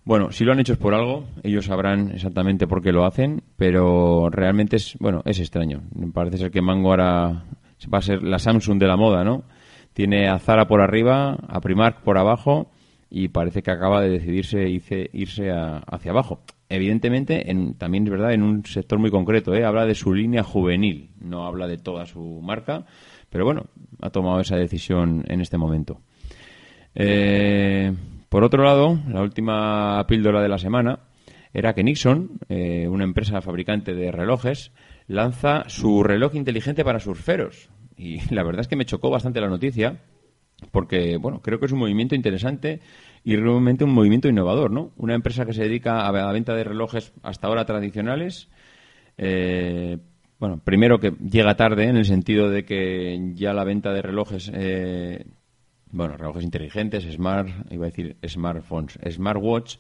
Bueno, 0.05 0.31
si 0.33 0.45
lo 0.45 0.53
han 0.53 0.61
hecho 0.61 0.75
es 0.75 0.79
por 0.79 0.93
algo, 0.93 1.25
ellos 1.43 1.65
sabrán 1.65 2.11
exactamente 2.11 2.67
por 2.67 2.83
qué 2.83 2.93
lo 2.93 3.07
hacen, 3.07 3.43
pero 3.57 4.29
realmente 4.29 4.77
es, 4.77 4.97
bueno, 5.01 5.23
es 5.25 5.41
extraño. 5.41 5.81
Parece 6.13 6.37
ser 6.37 6.51
que 6.51 6.61
Mango 6.61 6.91
ahora 6.91 7.45
va 7.93 7.99
a 7.99 8.03
ser 8.03 8.23
la 8.23 8.39
Samsung 8.39 8.79
de 8.79 8.87
la 8.87 8.99
moda, 8.99 9.25
¿no? 9.25 9.45
Tiene 9.95 10.29
a 10.29 10.39
Zara 10.39 10.69
por 10.69 10.83
arriba, 10.83 11.39
a 11.49 11.61
Primark 11.63 12.03
por 12.03 12.19
abajo 12.19 12.71
y 13.09 13.29
parece 13.29 13.63
que 13.63 13.71
acaba 13.71 14.03
de 14.03 14.11
decidirse 14.11 14.69
irse, 14.69 15.09
irse 15.15 15.51
hacia 15.51 16.11
abajo. 16.11 16.41
Evidentemente, 16.69 17.51
en, 17.51 17.75
también 17.75 18.05
es 18.05 18.11
verdad, 18.11 18.33
en 18.33 18.43
un 18.43 18.65
sector 18.65 18.99
muy 18.99 19.11
concreto. 19.11 19.55
¿eh? 19.55 19.65
Habla 19.65 19.87
de 19.87 19.95
su 19.95 20.13
línea 20.13 20.43
juvenil, 20.43 21.11
no 21.21 21.47
habla 21.47 21.69
de 21.69 21.79
toda 21.79 22.07
su 22.07 22.41
marca, 22.43 22.85
pero 23.31 23.45
bueno, 23.45 23.67
ha 24.01 24.11
tomado 24.11 24.41
esa 24.41 24.57
decisión 24.57 25.25
en 25.29 25.41
este 25.41 25.59
momento. 25.59 26.01
Eh, 26.95 27.93
por 28.29 28.43
otro 28.43 28.65
lado, 28.65 28.99
la 29.09 29.23
última 29.23 30.05
píldora 30.09 30.43
de 30.43 30.49
la 30.49 30.59
semana 30.59 31.01
era 31.53 31.73
que 31.73 31.85
Nixon, 31.85 32.39
eh, 32.49 32.89
una 32.89 33.05
empresa 33.05 33.41
fabricante 33.41 33.95
de 33.95 34.11
relojes, 34.11 34.73
lanza 35.07 35.65
su 35.69 36.03
reloj 36.03 36.35
inteligente 36.35 36.85
para 36.85 36.99
surferos. 36.99 37.71
Y 37.97 38.21
la 38.35 38.43
verdad 38.43 38.63
es 38.63 38.69
que 38.69 38.77
me 38.77 38.87
chocó 38.87 39.09
bastante 39.09 39.41
la 39.41 39.49
noticia, 39.49 40.01
porque, 40.73 41.17
bueno, 41.17 41.41
creo 41.43 41.61
que 41.61 41.67
es 41.67 41.73
un 41.73 41.79
movimiento 41.79 42.15
interesante 42.15 42.81
y 43.27 43.35
realmente 43.35 43.83
un 43.83 43.93
movimiento 43.93 44.29
innovador, 44.29 44.71
¿no? 44.71 44.93
Una 44.99 45.17
empresa 45.17 45.45
que 45.45 45.53
se 45.53 45.65
dedica 45.65 46.07
a 46.07 46.13
la 46.13 46.31
venta 46.31 46.55
de 46.55 46.63
relojes 46.63 47.13
hasta 47.25 47.49
ahora 47.49 47.65
tradicionales, 47.65 48.49
eh, 49.19 49.99
bueno, 50.39 50.61
primero 50.63 51.01
que 51.01 51.11
llega 51.11 51.57
tarde 51.57 51.89
en 51.89 51.97
el 51.97 52.05
sentido 52.05 52.49
de 52.51 52.65
que 52.65 53.33
ya 53.35 53.53
la 53.53 53.65
venta 53.65 53.93
de 53.93 54.01
relojes, 54.01 54.49
eh, 54.55 55.27
bueno, 55.91 56.17
relojes 56.17 56.45
inteligentes, 56.45 57.03
smart, 57.13 57.49
iba 57.73 57.87
a 57.87 57.91
decir 57.91 58.17
smartphones, 58.25 58.97
smartwatch, 59.11 59.79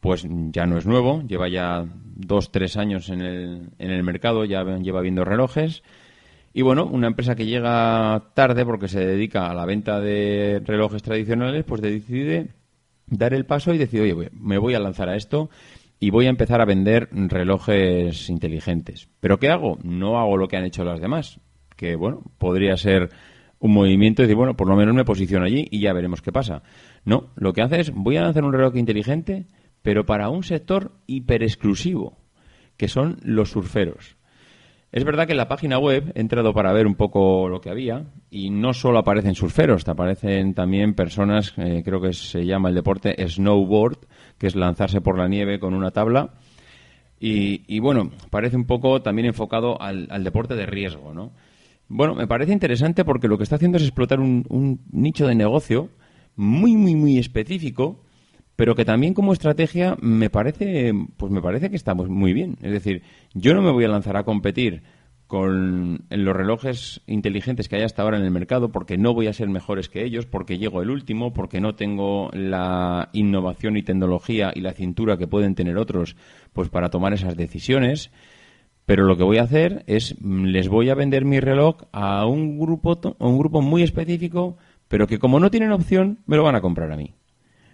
pues 0.00 0.26
ya 0.50 0.64
no 0.64 0.78
es 0.78 0.86
nuevo, 0.86 1.22
lleva 1.28 1.50
ya 1.50 1.84
dos, 2.16 2.50
tres 2.50 2.78
años 2.78 3.10
en 3.10 3.20
el, 3.20 3.68
en 3.78 3.90
el 3.90 4.02
mercado, 4.02 4.46
ya 4.46 4.64
lleva 4.78 5.02
viendo 5.02 5.22
relojes 5.22 5.82
y 6.54 6.62
bueno, 6.62 6.86
una 6.86 7.08
empresa 7.08 7.34
que 7.34 7.44
llega 7.44 8.30
tarde 8.32 8.64
porque 8.64 8.88
se 8.88 9.04
dedica 9.04 9.50
a 9.50 9.54
la 9.54 9.66
venta 9.66 10.00
de 10.00 10.62
relojes 10.64 11.02
tradicionales, 11.02 11.64
pues 11.64 11.82
decide 11.82 12.54
dar 13.10 13.34
el 13.34 13.44
paso 13.44 13.74
y 13.74 13.78
decide, 13.78 14.12
oye, 14.12 14.30
me 14.32 14.58
voy 14.58 14.74
a 14.74 14.80
lanzar 14.80 15.08
a 15.08 15.16
esto 15.16 15.50
y 15.98 16.10
voy 16.10 16.26
a 16.26 16.30
empezar 16.30 16.60
a 16.60 16.64
vender 16.64 17.08
relojes 17.12 18.30
inteligentes. 18.30 19.08
¿Pero 19.20 19.38
qué 19.38 19.50
hago? 19.50 19.78
No 19.82 20.18
hago 20.18 20.36
lo 20.38 20.48
que 20.48 20.56
han 20.56 20.64
hecho 20.64 20.84
las 20.84 21.00
demás, 21.00 21.40
que 21.76 21.96
bueno, 21.96 22.22
podría 22.38 22.76
ser 22.76 23.10
un 23.58 23.74
movimiento 23.74 24.22
y 24.22 24.24
decir, 24.24 24.36
bueno, 24.36 24.56
por 24.56 24.68
lo 24.68 24.76
menos 24.76 24.94
me 24.94 25.04
posiciono 25.04 25.44
allí 25.44 25.68
y 25.70 25.80
ya 25.80 25.92
veremos 25.92 26.22
qué 26.22 26.32
pasa. 26.32 26.62
No, 27.04 27.30
lo 27.36 27.52
que 27.52 27.60
hace 27.60 27.80
es, 27.80 27.92
voy 27.92 28.16
a 28.16 28.22
lanzar 28.22 28.44
un 28.44 28.54
reloj 28.54 28.76
inteligente, 28.76 29.46
pero 29.82 30.06
para 30.06 30.30
un 30.30 30.42
sector 30.42 30.92
hiper 31.06 31.42
exclusivo, 31.42 32.16
que 32.78 32.88
son 32.88 33.18
los 33.22 33.50
surferos. 33.50 34.16
Es 34.92 35.04
verdad 35.04 35.26
que 35.26 35.32
en 35.32 35.38
la 35.38 35.46
página 35.46 35.78
web 35.78 36.10
he 36.16 36.20
entrado 36.20 36.52
para 36.52 36.72
ver 36.72 36.86
un 36.86 36.96
poco 36.96 37.48
lo 37.48 37.60
que 37.60 37.70
había 37.70 38.06
y 38.28 38.50
no 38.50 38.72
solo 38.72 38.98
aparecen 38.98 39.36
surferos, 39.36 39.84
te 39.84 39.92
aparecen 39.92 40.52
también 40.52 40.94
personas, 40.94 41.54
eh, 41.58 41.82
creo 41.84 42.00
que 42.00 42.12
se 42.12 42.44
llama 42.44 42.70
el 42.70 42.74
deporte 42.74 43.14
snowboard, 43.28 43.98
que 44.36 44.48
es 44.48 44.56
lanzarse 44.56 45.00
por 45.00 45.16
la 45.16 45.28
nieve 45.28 45.60
con 45.60 45.74
una 45.74 45.92
tabla. 45.92 46.34
Y, 47.22 47.78
bueno, 47.80 48.10
parece 48.30 48.56
un 48.56 48.64
poco 48.64 49.02
también 49.02 49.26
enfocado 49.26 49.80
al, 49.80 50.24
deporte 50.24 50.54
de 50.54 50.64
riesgo, 50.64 51.12
¿no? 51.12 51.32
Bueno, 51.86 52.14
me 52.14 52.26
parece 52.26 52.52
interesante 52.52 53.04
porque 53.04 53.28
lo 53.28 53.36
que 53.36 53.42
está 53.42 53.56
haciendo 53.56 53.76
es 53.76 53.84
explotar 53.84 54.20
un, 54.20 54.46
un 54.48 54.80
nicho 54.90 55.26
de 55.26 55.34
negocio 55.34 55.90
muy, 56.34 56.76
muy, 56.76 56.96
muy 56.96 57.18
específico 57.18 58.00
pero 58.60 58.74
que 58.74 58.84
también 58.84 59.14
como 59.14 59.32
estrategia 59.32 59.96
me 60.02 60.28
parece, 60.28 60.92
pues 61.16 61.32
me 61.32 61.40
parece 61.40 61.70
que 61.70 61.76
estamos 61.76 62.10
muy 62.10 62.34
bien. 62.34 62.58
Es 62.60 62.72
decir, 62.72 63.02
yo 63.32 63.54
no 63.54 63.62
me 63.62 63.70
voy 63.70 63.86
a 63.86 63.88
lanzar 63.88 64.18
a 64.18 64.24
competir 64.24 64.82
con 65.26 66.04
los 66.10 66.36
relojes 66.36 67.00
inteligentes 67.06 67.70
que 67.70 67.76
hay 67.76 67.84
hasta 67.84 68.02
ahora 68.02 68.18
en 68.18 68.24
el 68.24 68.30
mercado 68.30 68.70
porque 68.70 68.98
no 68.98 69.14
voy 69.14 69.28
a 69.28 69.32
ser 69.32 69.48
mejores 69.48 69.88
que 69.88 70.04
ellos, 70.04 70.26
porque 70.26 70.58
llego 70.58 70.82
el 70.82 70.90
último, 70.90 71.32
porque 71.32 71.58
no 71.58 71.74
tengo 71.74 72.28
la 72.34 73.08
innovación 73.14 73.78
y 73.78 73.82
tecnología 73.82 74.52
y 74.54 74.60
la 74.60 74.74
cintura 74.74 75.16
que 75.16 75.26
pueden 75.26 75.54
tener 75.54 75.78
otros 75.78 76.14
pues 76.52 76.68
para 76.68 76.90
tomar 76.90 77.14
esas 77.14 77.38
decisiones. 77.38 78.10
Pero 78.84 79.04
lo 79.04 79.16
que 79.16 79.24
voy 79.24 79.38
a 79.38 79.44
hacer 79.44 79.84
es 79.86 80.20
les 80.20 80.68
voy 80.68 80.90
a 80.90 80.94
vender 80.94 81.24
mi 81.24 81.40
reloj 81.40 81.78
a 81.92 82.26
un 82.26 82.58
grupo 82.58 83.00
a 83.18 83.26
un 83.26 83.38
grupo 83.38 83.62
muy 83.62 83.82
específico, 83.82 84.58
pero 84.86 85.06
que 85.06 85.18
como 85.18 85.40
no 85.40 85.50
tienen 85.50 85.72
opción, 85.72 86.18
me 86.26 86.36
lo 86.36 86.42
van 86.42 86.56
a 86.56 86.60
comprar 86.60 86.92
a 86.92 86.98
mí. 86.98 87.14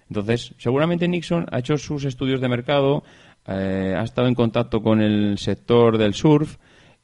Entonces, 0.09 0.55
seguramente 0.59 1.09
Nixon 1.09 1.47
ha 1.51 1.59
hecho 1.59 1.77
sus 1.79 2.05
estudios 2.05 2.41
de 2.41 2.49
mercado, 2.49 3.03
eh, 3.47 3.95
ha 3.97 4.03
estado 4.03 4.29
en 4.29 4.35
contacto 4.35 4.83
con 4.83 5.01
el 5.01 5.39
sector 5.39 5.99
del 5.99 6.15
surf 6.15 6.57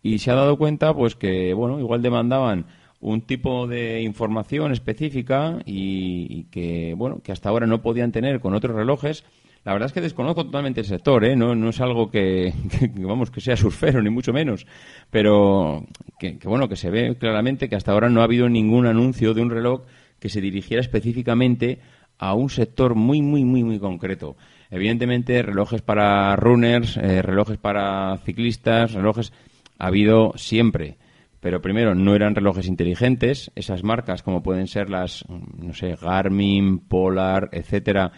y 0.03 0.19
se 0.19 0.31
ha 0.31 0.35
dado 0.35 0.57
cuenta 0.57 0.95
pues 0.95 1.15
que, 1.15 1.55
bueno, 1.55 1.79
igual 1.79 2.03
demandaban 2.03 2.67
un 3.01 3.23
tipo 3.23 3.67
de 3.67 4.01
información 4.03 4.73
específica 4.73 5.59
y, 5.67 6.45
que, 6.45 6.95
bueno, 6.97 7.21
que 7.23 7.33
hasta 7.33 7.49
ahora 7.49 7.67
no 7.67 7.83
podían 7.83 8.13
tener 8.13 8.41
con 8.41 8.55
otros 8.55 8.77
relojes. 8.77 9.25
La 9.65 9.73
verdad 9.73 9.87
es 9.87 9.93
que 9.93 10.01
desconozco 10.01 10.45
totalmente 10.45 10.81
el 10.81 10.87
sector, 10.87 11.25
¿eh? 11.25 11.37
no, 11.37 11.55
no 11.55 11.69
es 11.69 11.81
algo 11.81 12.11
que, 12.11 12.53
vamos, 12.97 13.31
que 13.31 13.41
sea 13.41 13.57
surfero, 13.57 14.01
ni 14.03 14.11
mucho 14.11 14.33
menos, 14.33 14.67
pero 15.11 15.85
que, 16.19 16.39
que, 16.39 16.49
bueno, 16.49 16.69
que 16.69 16.77
se 16.77 16.91
ve 16.91 17.17
claramente 17.17 17.69
que 17.69 17.77
hasta 17.77 17.93
ahora 17.93 18.09
no 18.09 18.21
ha 18.21 18.25
habido 18.25 18.49
ningún 18.49 18.87
anuncio 18.87 19.35
de 19.35 19.43
un 19.43 19.51
reloj 19.51 19.83
que 20.21 20.29
se 20.29 20.41
dirigiera 20.41 20.81
específicamente 20.81 21.81
a 22.23 22.35
un 22.35 22.51
sector 22.51 22.95
muy, 22.95 23.21
muy, 23.21 23.45
muy, 23.45 23.65
muy 23.65 23.81
concreto. 23.81 24.37
Evidentemente, 24.71 25.43
relojes 25.43 25.83
para 25.83 26.37
runners, 26.37 26.97
eh, 26.97 27.21
relojes 27.21 27.59
para 27.59 28.17
ciclistas, 28.19 28.93
relojes 28.93 29.33
ha 29.77 29.89
habido 29.89 30.33
siempre. 30.37 30.99
Pero 31.41 31.61
primero, 31.61 31.97
no 31.97 32.15
eran 32.15 32.37
relojes 32.37 32.69
inteligentes. 32.69 33.51
Esas 33.57 33.83
marcas, 33.83 34.23
como 34.23 34.41
pueden 34.41 34.69
ser 34.69 34.89
las, 34.89 35.25
no 35.29 35.75
sé, 35.75 35.97
Garmin, 36.01 36.79
Polar, 36.79 37.49
etcétera, 37.51 38.13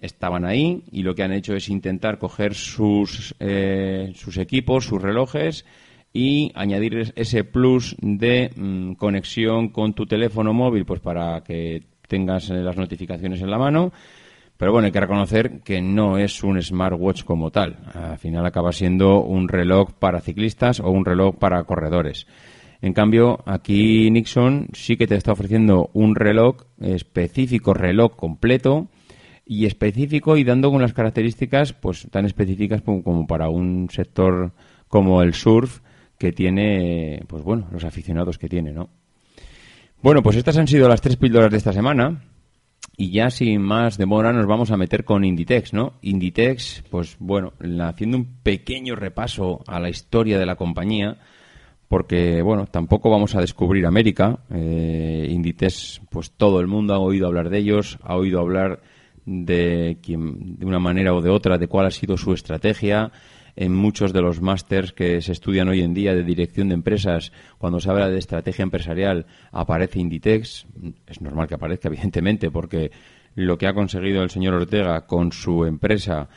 estaban 0.00 0.44
ahí 0.44 0.82
y 0.90 1.04
lo 1.04 1.14
que 1.14 1.22
han 1.22 1.32
hecho 1.32 1.54
es 1.54 1.68
intentar 1.68 2.18
coger 2.18 2.52
sus, 2.52 3.36
eh, 3.38 4.10
sus 4.16 4.38
equipos, 4.38 4.86
sus 4.86 5.00
relojes 5.00 5.64
y 6.12 6.50
añadir 6.56 7.12
ese 7.14 7.44
plus 7.44 7.94
de 8.00 8.50
mm, 8.56 8.94
conexión 8.94 9.68
con 9.68 9.94
tu 9.94 10.04
teléfono 10.04 10.52
móvil, 10.52 10.84
pues 10.84 11.00
para 11.00 11.42
que 11.44 11.84
tengas 12.06 12.50
eh, 12.50 12.54
las 12.54 12.76
notificaciones 12.76 13.40
en 13.40 13.50
la 13.50 13.58
mano. 13.58 13.92
Pero 14.56 14.72
bueno, 14.72 14.86
hay 14.86 14.92
que 14.92 15.00
reconocer 15.00 15.60
que 15.60 15.82
no 15.82 16.16
es 16.16 16.42
un 16.42 16.60
smartwatch 16.62 17.24
como 17.24 17.50
tal. 17.50 17.76
Al 17.92 18.18
final 18.18 18.46
acaba 18.46 18.72
siendo 18.72 19.20
un 19.22 19.48
reloj 19.48 19.92
para 19.92 20.20
ciclistas 20.20 20.80
o 20.80 20.90
un 20.90 21.04
reloj 21.04 21.36
para 21.36 21.62
corredores. 21.64 22.26
En 22.80 22.92
cambio, 22.92 23.40
aquí 23.46 24.10
Nixon 24.10 24.68
sí 24.72 24.96
que 24.96 25.06
te 25.06 25.16
está 25.16 25.32
ofreciendo 25.32 25.90
un 25.92 26.14
reloj 26.14 26.56
específico, 26.80 27.74
reloj 27.74 28.16
completo 28.16 28.88
y 29.44 29.66
específico 29.66 30.36
y 30.36 30.44
dando 30.44 30.70
con 30.70 30.82
las 30.82 30.92
características 30.92 31.72
pues 31.72 32.08
tan 32.10 32.26
específicas 32.26 32.82
como, 32.82 33.26
para 33.26 33.48
un 33.48 33.88
sector 33.90 34.52
como 34.88 35.22
el 35.22 35.34
surf 35.34 35.80
que 36.18 36.32
tiene, 36.32 37.22
pues 37.28 37.42
bueno, 37.42 37.68
los 37.70 37.84
aficionados 37.84 38.38
que 38.38 38.48
tiene, 38.48 38.72
¿no? 38.72 38.88
Bueno, 40.06 40.22
pues 40.22 40.36
estas 40.36 40.56
han 40.56 40.68
sido 40.68 40.88
las 40.88 41.00
tres 41.00 41.16
píldoras 41.16 41.50
de 41.50 41.56
esta 41.56 41.72
semana. 41.72 42.22
Y 42.96 43.10
ya 43.10 43.28
sin 43.28 43.60
más 43.60 43.98
demora 43.98 44.32
nos 44.32 44.46
vamos 44.46 44.70
a 44.70 44.76
meter 44.76 45.04
con 45.04 45.24
Inditex, 45.24 45.72
¿no? 45.72 45.94
Inditex, 46.00 46.84
pues 46.88 47.16
bueno, 47.18 47.54
haciendo 47.80 48.18
un 48.18 48.36
pequeño 48.40 48.94
repaso 48.94 49.64
a 49.66 49.80
la 49.80 49.88
historia 49.88 50.38
de 50.38 50.46
la 50.46 50.54
compañía, 50.54 51.18
porque 51.88 52.40
bueno, 52.40 52.66
tampoco 52.66 53.10
vamos 53.10 53.34
a 53.34 53.40
descubrir 53.40 53.84
América. 53.84 54.38
Eh, 54.54 55.26
Inditex, 55.28 56.00
pues 56.08 56.30
todo 56.30 56.60
el 56.60 56.68
mundo 56.68 56.94
ha 56.94 57.00
oído 57.00 57.26
hablar 57.26 57.50
de 57.50 57.58
ellos, 57.58 57.98
ha 58.04 58.14
oído 58.14 58.38
hablar 58.38 58.82
de, 59.24 59.98
de 60.06 60.64
una 60.64 60.78
manera 60.78 61.14
o 61.14 61.20
de 61.20 61.30
otra 61.30 61.58
de 61.58 61.66
cuál 61.66 61.86
ha 61.86 61.90
sido 61.90 62.16
su 62.16 62.32
estrategia. 62.32 63.10
En 63.56 63.74
muchos 63.74 64.12
de 64.12 64.20
los 64.20 64.40
másters 64.42 64.92
que 64.92 65.20
se 65.22 65.32
estudian 65.32 65.68
hoy 65.68 65.80
en 65.80 65.94
día 65.94 66.14
de 66.14 66.22
dirección 66.22 66.68
de 66.68 66.74
empresas, 66.74 67.32
cuando 67.58 67.80
se 67.80 67.90
habla 67.90 68.08
de 68.08 68.18
estrategia 68.18 68.62
empresarial, 68.62 69.26
aparece 69.50 69.98
Inditex. 69.98 70.66
Es 71.06 71.20
normal 71.20 71.48
que 71.48 71.54
aparezca, 71.54 71.88
evidentemente, 71.92 72.50
porque 72.50 72.90
lo 73.34 73.56
que 73.56 73.66
ha 73.66 73.74
conseguido 73.74 74.22
el 74.22 74.30
señor 74.30 74.54
Ortega 74.54 75.06
con 75.06 75.32
su 75.32 75.64
empresa, 75.64 76.28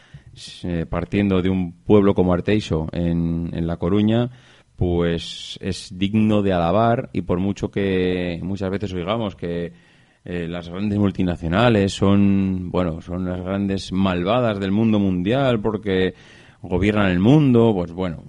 eh, 0.63 0.85
partiendo 0.89 1.41
de 1.41 1.49
un 1.49 1.73
pueblo 1.83 2.15
como 2.15 2.33
Arteiso 2.33 2.87
en, 2.91 3.49
en 3.53 3.67
La 3.67 3.77
Coruña, 3.77 4.29
pues 4.75 5.59
es 5.61 5.97
digno 5.97 6.41
de 6.41 6.53
alabar 6.53 7.09
y 7.11 7.23
por 7.23 7.39
mucho 7.39 7.69
que 7.69 8.39
muchas 8.41 8.69
veces 8.69 8.93
oigamos 8.93 9.35
que 9.35 9.73
eh, 10.23 10.47
las 10.47 10.69
grandes 10.69 10.99
multinacionales 10.99 11.93
son, 11.93 12.71
bueno, 12.71 13.01
son 13.01 13.25
las 13.25 13.41
grandes 13.41 13.91
malvadas 13.91 14.59
del 14.59 14.71
mundo 14.71 14.99
mundial 14.99 15.59
porque 15.59 16.13
gobiernan 16.61 17.11
el 17.11 17.19
mundo, 17.19 17.73
pues 17.73 17.91
bueno, 17.91 18.23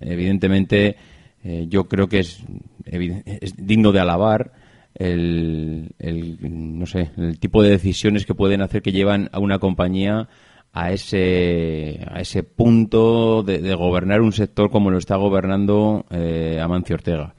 evidentemente 0.00 0.96
eh, 1.44 1.66
yo 1.68 1.84
creo 1.84 2.08
que 2.08 2.20
es, 2.20 2.42
es 2.84 3.54
digno 3.56 3.92
de 3.92 4.00
alabar 4.00 4.52
el, 4.94 5.90
el, 5.98 6.38
no 6.40 6.86
sé, 6.86 7.10
el 7.16 7.38
tipo 7.38 7.62
de 7.62 7.70
decisiones 7.70 8.26
que 8.26 8.34
pueden 8.34 8.62
hacer 8.62 8.82
que 8.82 8.92
llevan 8.92 9.28
a 9.32 9.38
una 9.38 9.58
compañía 9.58 10.28
a 10.72 10.92
ese, 10.92 12.00
a 12.10 12.20
ese 12.20 12.42
punto 12.42 13.42
de, 13.42 13.74
gobernar 13.74 14.20
un 14.20 14.32
sector 14.32 14.70
como 14.70 14.90
lo 14.90 14.98
está 14.98 15.16
gobernando 15.16 16.04
eh, 16.10 16.60
Amancio 16.62 16.96
Ortega. 16.96 17.35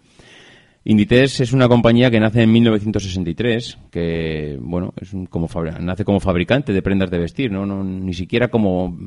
Inditex 0.90 1.42
es 1.42 1.52
una 1.52 1.68
compañía 1.68 2.10
que 2.10 2.18
nace 2.18 2.44
en 2.44 2.50
1963, 2.50 3.78
que 3.92 4.58
bueno, 4.62 4.94
es 4.96 5.14
como 5.30 5.50
nace 5.82 6.06
como 6.06 6.22
fabricante 6.22 6.72
de 6.72 6.82
prendas 6.82 7.12
de 7.12 7.18
vestir, 7.20 7.52
¿no? 7.52 7.84
ni 7.84 8.14
siquiera 8.14 8.48
como 8.48 8.98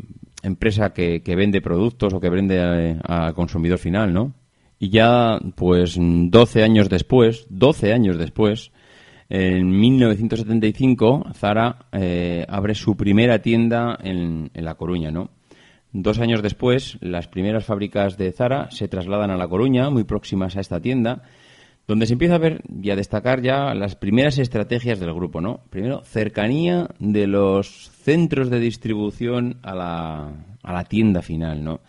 empresa 0.43 0.93
que, 0.93 1.23
vende 1.25 1.63
productos 1.63 2.13
o 2.13 2.21
que 2.21 2.29
vende 2.29 2.99
al 3.03 3.33
consumidor 3.33 3.79
final, 3.79 4.13
¿no? 4.13 4.35
Y 4.79 4.91
ya, 4.91 5.41
pues, 5.57 5.97
12 5.99 6.63
años 6.63 6.91
después, 6.91 7.47
12 7.49 7.95
años 7.95 8.19
después, 8.19 8.73
en 9.31 9.71
1975, 9.71 11.29
Zara 11.33 11.87
eh, 11.93 12.45
abre 12.47 12.75
su 12.75 12.95
primera 12.95 13.41
tienda 13.41 13.99
en, 14.03 14.51
en 14.53 14.65
La 14.67 14.75
Coruña, 14.75 15.11
¿no? 15.11 15.31
Dos 15.93 16.19
años 16.19 16.43
después, 16.43 16.99
las 17.01 17.27
primeras 17.27 17.65
fábricas 17.65 18.19
de 18.19 18.33
Zara 18.33 18.71
se 18.71 18.87
trasladan 18.87 19.31
a 19.31 19.39
La 19.39 19.49
Coruña, 19.49 19.89
muy 19.89 20.05
próximas 20.05 20.59
a 20.59 20.61
esta 20.61 20.79
tienda, 20.79 21.23
donde 21.91 22.07
se 22.07 22.13
empieza 22.13 22.37
a 22.37 22.39
ver 22.39 22.63
y 22.81 22.91
a 22.91 22.95
destacar 22.95 23.43
ya 23.43 23.75
las 23.75 23.97
primeras 23.97 24.39
estrategias 24.39 25.01
del 25.01 25.13
grupo, 25.13 25.41
¿no? 25.41 25.65
Primero, 25.71 26.05
cercanía 26.05 26.87
de 27.01 27.27
los 27.27 27.91
centros 27.91 28.49
de 28.49 28.61
distribución 28.61 29.59
a 29.65 29.75
la, 29.75 30.33
a 30.63 30.73
la 30.73 30.85
tienda 30.85 31.21
final, 31.21 31.65
¿no? 31.65 31.81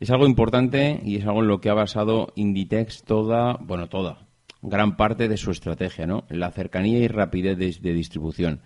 Es 0.00 0.10
algo 0.10 0.26
importante 0.26 1.02
y 1.04 1.16
es 1.16 1.26
algo 1.26 1.42
en 1.42 1.48
lo 1.48 1.60
que 1.60 1.68
ha 1.68 1.74
basado 1.74 2.32
Inditex 2.34 3.02
toda, 3.02 3.58
bueno, 3.60 3.90
toda, 3.90 4.20
gran 4.62 4.96
parte 4.96 5.28
de 5.28 5.36
su 5.36 5.50
estrategia, 5.50 6.06
¿no? 6.06 6.24
La 6.30 6.50
cercanía 6.50 7.00
y 7.00 7.08
rapidez 7.08 7.58
de, 7.58 7.92
distribución. 7.92 8.62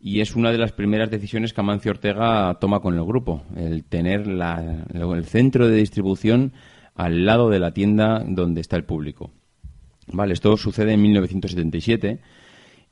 Y 0.00 0.20
es 0.20 0.34
una 0.34 0.50
de 0.50 0.56
las 0.56 0.72
primeras 0.72 1.10
decisiones 1.10 1.52
que 1.52 1.60
Amancio 1.60 1.90
Ortega 1.90 2.56
toma 2.58 2.80
con 2.80 2.94
el 2.94 3.04
grupo, 3.04 3.42
el 3.54 3.84
tener 3.84 4.26
la, 4.26 4.86
el 4.94 5.26
centro 5.26 5.68
de 5.68 5.76
distribución 5.76 6.54
al 6.94 7.26
lado 7.26 7.50
de 7.50 7.58
la 7.58 7.72
tienda 7.72 8.24
donde 8.26 8.62
está 8.62 8.76
el 8.76 8.84
público. 8.84 9.30
Vale, 10.08 10.34
esto 10.34 10.56
sucede 10.56 10.92
en 10.92 11.02
1977 11.02 12.20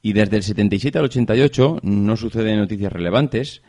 y 0.02 0.12
desde 0.12 0.36
el 0.36 0.42
77 0.42 0.98
al 0.98 1.04
88 1.04 1.78
no 1.82 2.16
suceden 2.16 2.58
noticias 2.58 2.92
relevantes. 2.92 3.62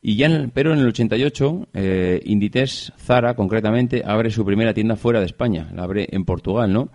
Y 0.00 0.16
ya 0.16 0.28
pero 0.52 0.72
en 0.72 0.78
el 0.80 0.88
88, 0.88 1.68
eh, 1.74 2.20
Inditex 2.24 2.92
Zara, 2.98 3.34
concretamente, 3.34 4.02
abre 4.04 4.30
su 4.30 4.44
primera 4.44 4.72
tienda 4.72 4.96
fuera 4.96 5.18
de 5.18 5.26
España. 5.26 5.70
La 5.74 5.84
abre 5.84 6.06
en 6.10 6.24
Portugal, 6.24 6.72
¿no? 6.72 6.90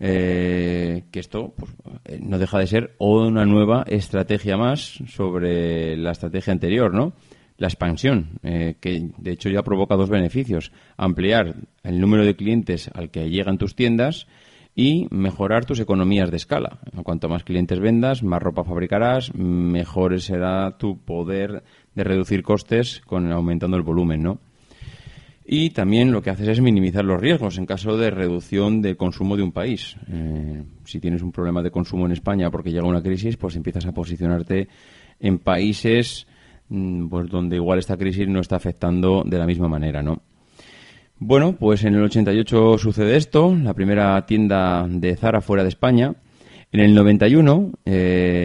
Eh, 0.00 1.04
que 1.10 1.18
esto 1.18 1.54
pues, 1.56 1.72
eh, 2.04 2.20
no 2.22 2.38
deja 2.38 2.58
de 2.58 2.68
ser 2.68 2.94
una 2.98 3.44
nueva 3.44 3.84
estrategia 3.88 4.56
más 4.56 5.02
sobre 5.08 5.96
la 5.96 6.12
estrategia 6.12 6.52
anterior, 6.52 6.94
¿no? 6.94 7.14
La 7.56 7.66
expansión, 7.66 8.38
eh, 8.44 8.76
que 8.80 9.10
de 9.18 9.32
hecho 9.32 9.48
ya 9.48 9.64
provoca 9.64 9.96
dos 9.96 10.08
beneficios. 10.08 10.70
Ampliar 10.96 11.56
el 11.82 12.00
número 12.00 12.24
de 12.24 12.36
clientes 12.36 12.88
al 12.94 13.10
que 13.10 13.28
llegan 13.28 13.58
tus 13.58 13.74
tiendas 13.74 14.28
y 14.78 15.08
mejorar 15.10 15.64
tus 15.64 15.80
economías 15.80 16.30
de 16.30 16.36
escala. 16.36 16.78
Cuanto 17.02 17.28
más 17.28 17.42
clientes 17.42 17.80
vendas, 17.80 18.22
más 18.22 18.40
ropa 18.40 18.62
fabricarás, 18.62 19.34
mejor 19.34 20.20
será 20.20 20.78
tu 20.78 20.98
poder 20.98 21.64
de 21.96 22.04
reducir 22.04 22.44
costes 22.44 23.02
con 23.04 23.32
aumentando 23.32 23.76
el 23.76 23.82
volumen, 23.82 24.22
¿no? 24.22 24.38
Y 25.44 25.70
también 25.70 26.12
lo 26.12 26.22
que 26.22 26.30
haces 26.30 26.46
es 26.46 26.60
minimizar 26.60 27.04
los 27.04 27.20
riesgos 27.20 27.58
en 27.58 27.66
caso 27.66 27.96
de 27.96 28.10
reducción 28.10 28.80
de 28.80 28.94
consumo 28.94 29.36
de 29.36 29.42
un 29.42 29.50
país. 29.50 29.96
Eh, 30.12 30.62
si 30.84 31.00
tienes 31.00 31.22
un 31.22 31.32
problema 31.32 31.60
de 31.60 31.72
consumo 31.72 32.06
en 32.06 32.12
España 32.12 32.48
porque 32.48 32.70
llega 32.70 32.86
una 32.86 33.02
crisis, 33.02 33.36
pues 33.36 33.56
empiezas 33.56 33.84
a 33.84 33.90
posicionarte 33.90 34.68
en 35.18 35.40
países 35.40 36.28
mm, 36.68 37.08
pues 37.08 37.28
donde 37.28 37.56
igual 37.56 37.80
esta 37.80 37.96
crisis 37.96 38.28
no 38.28 38.38
está 38.38 38.54
afectando 38.54 39.24
de 39.26 39.38
la 39.38 39.46
misma 39.46 39.66
manera, 39.66 40.04
¿no? 40.04 40.22
Bueno, 41.20 41.56
pues 41.58 41.82
en 41.82 41.96
el 41.96 42.04
88 42.04 42.78
sucede 42.78 43.16
esto, 43.16 43.52
la 43.54 43.74
primera 43.74 44.24
tienda 44.24 44.86
de 44.88 45.16
Zara 45.16 45.40
fuera 45.40 45.64
de 45.64 45.68
España. 45.68 46.14
En 46.70 46.80
el 46.80 46.94
91... 46.94 47.72
Eh... 47.84 48.44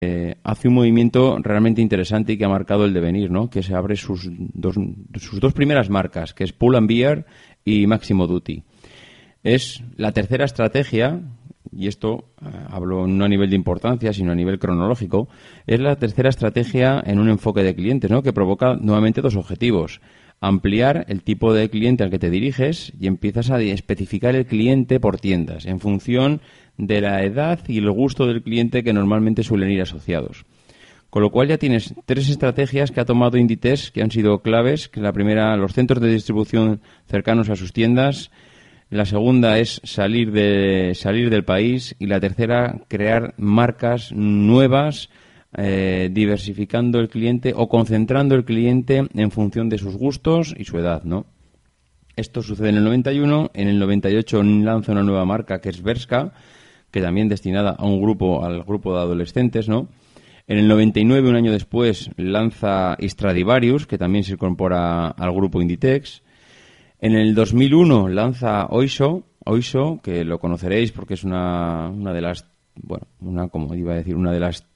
Eh, 0.00 0.36
hace 0.44 0.68
un 0.68 0.74
movimiento 0.74 1.38
realmente 1.42 1.82
interesante 1.82 2.32
y 2.32 2.38
que 2.38 2.44
ha 2.44 2.48
marcado 2.48 2.84
el 2.84 2.94
devenir, 2.94 3.32
¿no? 3.32 3.50
Que 3.50 3.64
se 3.64 3.74
abre 3.74 3.96
sus 3.96 4.28
dos, 4.30 4.76
sus 5.16 5.40
dos 5.40 5.52
primeras 5.52 5.90
marcas, 5.90 6.34
que 6.34 6.44
es 6.44 6.52
Pull 6.52 6.76
and 6.76 6.88
Beer 6.88 7.26
y 7.64 7.86
Máximo 7.88 8.28
Duty. 8.28 8.62
Es 9.42 9.82
la 9.96 10.12
tercera 10.12 10.44
estrategia, 10.44 11.20
y 11.72 11.88
esto 11.88 12.30
eh, 12.40 12.46
hablo 12.70 13.08
no 13.08 13.24
a 13.24 13.28
nivel 13.28 13.50
de 13.50 13.56
importancia, 13.56 14.12
sino 14.12 14.30
a 14.30 14.36
nivel 14.36 14.60
cronológico, 14.60 15.28
es 15.66 15.80
la 15.80 15.96
tercera 15.96 16.28
estrategia 16.28 17.02
en 17.04 17.18
un 17.18 17.28
enfoque 17.28 17.64
de 17.64 17.74
clientes, 17.74 18.08
¿no? 18.08 18.22
Que 18.22 18.32
provoca 18.32 18.76
nuevamente 18.76 19.20
dos 19.20 19.34
objetivos 19.34 20.00
ampliar 20.40 21.04
el 21.08 21.22
tipo 21.22 21.52
de 21.52 21.68
cliente 21.68 22.04
al 22.04 22.10
que 22.10 22.18
te 22.18 22.30
diriges 22.30 22.92
y 22.98 23.06
empiezas 23.06 23.50
a 23.50 23.60
especificar 23.60 24.36
el 24.36 24.46
cliente 24.46 25.00
por 25.00 25.18
tiendas 25.18 25.66
en 25.66 25.80
función 25.80 26.40
de 26.78 27.00
la 27.00 27.22
edad 27.24 27.60
y 27.68 27.78
el 27.78 27.90
gusto 27.90 28.26
del 28.26 28.42
cliente 28.42 28.82
que 28.82 28.92
normalmente 28.92 29.42
suelen 29.42 29.70
ir 29.70 29.82
asociados. 29.82 30.46
Con 31.10 31.22
lo 31.22 31.30
cual 31.30 31.48
ya 31.48 31.58
tienes 31.58 31.94
tres 32.06 32.28
estrategias 32.28 32.90
que 32.90 33.00
ha 33.00 33.04
tomado 33.04 33.38
Inditex 33.38 33.90
que 33.90 34.02
han 34.02 34.10
sido 34.10 34.40
claves. 34.40 34.88
Que 34.88 35.00
la 35.00 35.12
primera, 35.12 35.56
los 35.56 35.72
centros 35.72 36.02
de 36.02 36.12
distribución 36.12 36.80
cercanos 37.06 37.48
a 37.48 37.56
sus 37.56 37.72
tiendas. 37.72 38.30
La 38.90 39.04
segunda 39.04 39.58
es 39.58 39.80
salir, 39.84 40.32
de, 40.32 40.94
salir 40.94 41.30
del 41.30 41.44
país. 41.44 41.96
Y 41.98 42.06
la 42.06 42.20
tercera, 42.20 42.82
crear 42.88 43.34
marcas 43.38 44.12
nuevas 44.12 45.08
eh, 45.56 46.10
diversificando 46.12 47.00
el 47.00 47.08
cliente 47.08 47.54
o 47.56 47.68
concentrando 47.68 48.34
el 48.34 48.44
cliente 48.44 49.08
en 49.14 49.30
función 49.30 49.70
de 49.70 49.78
sus 49.78 49.96
gustos 49.96 50.54
y 50.58 50.64
su 50.64 50.78
edad. 50.78 51.02
Esto 52.16 52.42
sucede 52.42 52.68
en 52.68 52.76
el 52.76 52.84
91, 52.84 53.52
en 53.54 53.68
el 53.68 53.78
98 53.78 54.42
lanza 54.42 54.92
una 54.92 55.02
nueva 55.02 55.24
marca 55.24 55.60
que 55.60 55.70
es 55.70 55.82
Verska, 55.82 56.32
que 56.90 57.00
también 57.00 57.28
destinada 57.28 57.70
a 57.70 57.86
un 57.86 58.00
grupo, 58.00 58.44
al 58.44 58.62
grupo 58.62 58.94
de 58.94 59.00
adolescentes, 59.00 59.68
¿no? 59.68 59.88
En 60.46 60.56
el 60.56 60.66
99, 60.66 61.28
un 61.28 61.36
año 61.36 61.52
después, 61.52 62.10
lanza 62.16 62.96
Stradivarius, 63.02 63.86
que 63.86 63.98
también 63.98 64.24
se 64.24 64.32
incorpora 64.32 65.08
al 65.08 65.32
grupo 65.32 65.60
Inditex. 65.60 66.22
En 67.00 67.14
el 67.14 67.34
2001 67.34 68.08
lanza 68.08 68.66
Oiso, 68.70 69.24
Oiso, 69.44 70.00
que 70.02 70.24
lo 70.24 70.38
conoceréis 70.38 70.90
porque 70.92 71.14
es 71.14 71.24
una, 71.24 71.90
una 71.90 72.14
de 72.14 72.22
las, 72.22 72.46
bueno, 72.76 73.06
una, 73.20 73.48
como 73.48 73.74
iba 73.74 73.92
a 73.92 73.96
decir, 73.96 74.16
una 74.16 74.32
de 74.32 74.40
las 74.40 74.66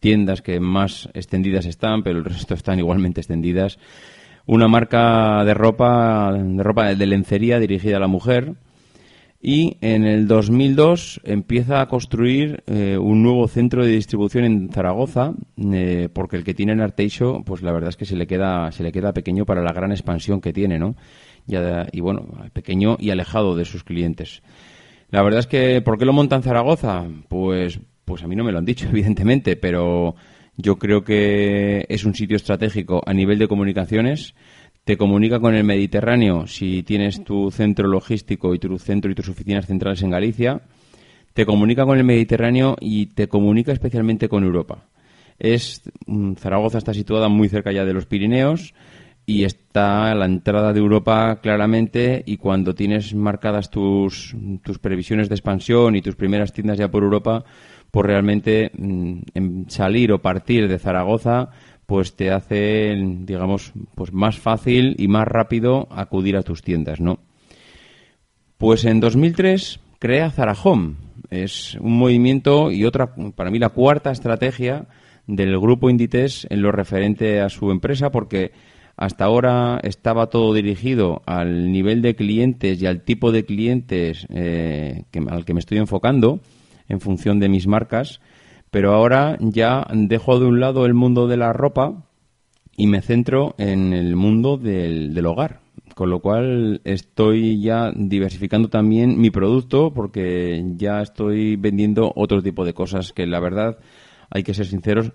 tiendas 0.00 0.42
que 0.42 0.58
más 0.58 1.08
extendidas 1.14 1.66
están, 1.66 2.02
pero 2.02 2.18
el 2.18 2.24
resto 2.24 2.54
están 2.54 2.80
igualmente 2.80 3.20
extendidas. 3.20 3.78
Una 4.44 4.66
marca 4.66 5.44
de 5.44 5.54
ropa, 5.54 6.32
de 6.32 6.62
ropa 6.64 6.94
de 6.96 7.06
lencería 7.06 7.60
dirigida 7.60 7.98
a 7.98 8.00
la 8.00 8.08
mujer. 8.08 8.54
Y 9.44 9.76
en 9.80 10.04
el 10.04 10.28
2002 10.28 11.20
empieza 11.24 11.80
a 11.80 11.88
construir 11.88 12.62
eh, 12.68 12.96
un 12.96 13.24
nuevo 13.24 13.48
centro 13.48 13.84
de 13.84 13.90
distribución 13.90 14.44
en 14.44 14.68
Zaragoza, 14.70 15.34
eh, 15.58 16.08
porque 16.12 16.36
el 16.36 16.44
que 16.44 16.54
tiene 16.54 16.72
en 16.72 16.80
Arteixo, 16.80 17.42
pues 17.44 17.60
la 17.62 17.72
verdad 17.72 17.88
es 17.88 17.96
que 17.96 18.04
se 18.04 18.14
le 18.14 18.28
queda, 18.28 18.70
se 18.70 18.84
le 18.84 18.92
queda 18.92 19.12
pequeño 19.12 19.44
para 19.44 19.62
la 19.62 19.72
gran 19.72 19.90
expansión 19.90 20.40
que 20.40 20.52
tiene, 20.52 20.78
¿no? 20.78 20.94
Y, 21.48 21.56
y 21.56 22.00
bueno, 22.00 22.24
pequeño 22.52 22.96
y 23.00 23.10
alejado 23.10 23.56
de 23.56 23.64
sus 23.64 23.82
clientes. 23.82 24.42
La 25.10 25.22
verdad 25.22 25.40
es 25.40 25.48
que, 25.48 25.82
¿por 25.82 25.98
qué 25.98 26.04
lo 26.04 26.12
monta 26.12 26.36
en 26.36 26.42
Zaragoza? 26.42 27.04
Pues 27.28 27.80
pues 28.04 28.22
a 28.22 28.26
mí 28.26 28.36
no 28.36 28.44
me 28.44 28.52
lo 28.52 28.58
han 28.58 28.64
dicho, 28.64 28.88
evidentemente, 28.90 29.56
pero 29.56 30.14
yo 30.56 30.78
creo 30.78 31.02
que 31.02 31.86
es 31.88 32.04
un 32.04 32.14
sitio 32.14 32.36
estratégico 32.36 33.02
a 33.06 33.14
nivel 33.14 33.38
de 33.38 33.48
comunicaciones. 33.48 34.34
Te 34.84 34.96
comunica 34.96 35.38
con 35.38 35.54
el 35.54 35.62
Mediterráneo 35.62 36.48
si 36.48 36.82
tienes 36.82 37.22
tu 37.22 37.52
centro 37.52 37.86
logístico 37.86 38.52
y 38.52 38.58
tu 38.58 38.76
centro 38.80 39.12
y 39.12 39.14
tus 39.14 39.28
oficinas 39.28 39.66
centrales 39.66 40.02
en 40.02 40.10
Galicia. 40.10 40.62
Te 41.34 41.46
comunica 41.46 41.86
con 41.86 41.98
el 41.98 42.04
Mediterráneo 42.04 42.74
y 42.80 43.06
te 43.06 43.28
comunica 43.28 43.70
especialmente 43.70 44.28
con 44.28 44.42
Europa. 44.42 44.88
Es 45.38 45.82
mm, 46.06 46.34
Zaragoza 46.34 46.78
está 46.78 46.92
situada 46.92 47.28
muy 47.28 47.48
cerca 47.48 47.70
ya 47.70 47.84
de 47.84 47.92
los 47.92 48.06
Pirineos 48.06 48.74
y 49.24 49.44
está 49.44 50.10
a 50.10 50.16
la 50.16 50.24
entrada 50.24 50.72
de 50.72 50.80
Europa 50.80 51.38
claramente 51.40 52.24
y 52.26 52.36
cuando 52.38 52.74
tienes 52.74 53.14
marcadas 53.14 53.70
tus, 53.70 54.34
tus 54.64 54.80
previsiones 54.80 55.28
de 55.28 55.36
expansión 55.36 55.94
y 55.94 56.02
tus 56.02 56.16
primeras 56.16 56.52
tiendas 56.52 56.78
ya 56.78 56.90
por 56.90 57.04
Europa, 57.04 57.44
pues 57.92 58.04
realmente 58.04 58.72
mm, 58.74 59.68
salir 59.68 60.10
o 60.10 60.20
partir 60.20 60.66
de 60.66 60.80
Zaragoza 60.80 61.50
pues 61.92 62.16
te 62.16 62.30
hace, 62.30 62.96
digamos, 62.96 63.74
pues 63.94 64.14
más 64.14 64.38
fácil 64.38 64.96
y 64.96 65.08
más 65.08 65.28
rápido 65.28 65.88
acudir 65.90 66.38
a 66.38 66.42
tus 66.42 66.62
tiendas, 66.62 67.02
¿no? 67.02 67.18
Pues 68.56 68.86
en 68.86 68.98
2003 68.98 69.78
crea 69.98 70.30
Zarahome. 70.30 70.94
Es 71.28 71.74
un 71.82 71.98
movimiento 71.98 72.72
y 72.72 72.86
otra, 72.86 73.14
para 73.36 73.50
mí, 73.50 73.58
la 73.58 73.68
cuarta 73.68 74.10
estrategia 74.10 74.86
del 75.26 75.60
grupo 75.60 75.90
Inditex 75.90 76.46
en 76.48 76.62
lo 76.62 76.72
referente 76.72 77.42
a 77.42 77.50
su 77.50 77.70
empresa, 77.70 78.10
porque 78.10 78.52
hasta 78.96 79.26
ahora 79.26 79.78
estaba 79.82 80.28
todo 80.30 80.54
dirigido 80.54 81.20
al 81.26 81.70
nivel 81.72 82.00
de 82.00 82.16
clientes 82.16 82.80
y 82.80 82.86
al 82.86 83.02
tipo 83.02 83.32
de 83.32 83.44
clientes 83.44 84.26
eh, 84.30 85.04
al 85.28 85.44
que 85.44 85.52
me 85.52 85.60
estoy 85.60 85.76
enfocando 85.76 86.40
en 86.88 87.00
función 87.00 87.38
de 87.38 87.50
mis 87.50 87.66
marcas, 87.66 88.22
pero 88.72 88.94
ahora 88.94 89.36
ya 89.38 89.86
dejo 89.92 90.40
de 90.40 90.46
un 90.46 90.58
lado 90.58 90.86
el 90.86 90.94
mundo 90.94 91.28
de 91.28 91.36
la 91.36 91.52
ropa 91.52 92.06
y 92.74 92.86
me 92.86 93.02
centro 93.02 93.54
en 93.58 93.92
el 93.92 94.16
mundo 94.16 94.56
del, 94.56 95.14
hogar. 95.26 95.60
Con 95.94 96.08
lo 96.08 96.20
cual 96.20 96.80
estoy 96.84 97.60
ya 97.60 97.92
diversificando 97.94 98.70
también 98.70 99.20
mi 99.20 99.28
producto 99.28 99.92
porque 99.92 100.64
ya 100.76 101.02
estoy 101.02 101.56
vendiendo 101.56 102.14
otro 102.16 102.42
tipo 102.42 102.64
de 102.64 102.72
cosas 102.72 103.12
que 103.12 103.26
la 103.26 103.40
verdad, 103.40 103.76
hay 104.30 104.42
que 104.42 104.54
ser 104.54 104.64
sinceros, 104.64 105.12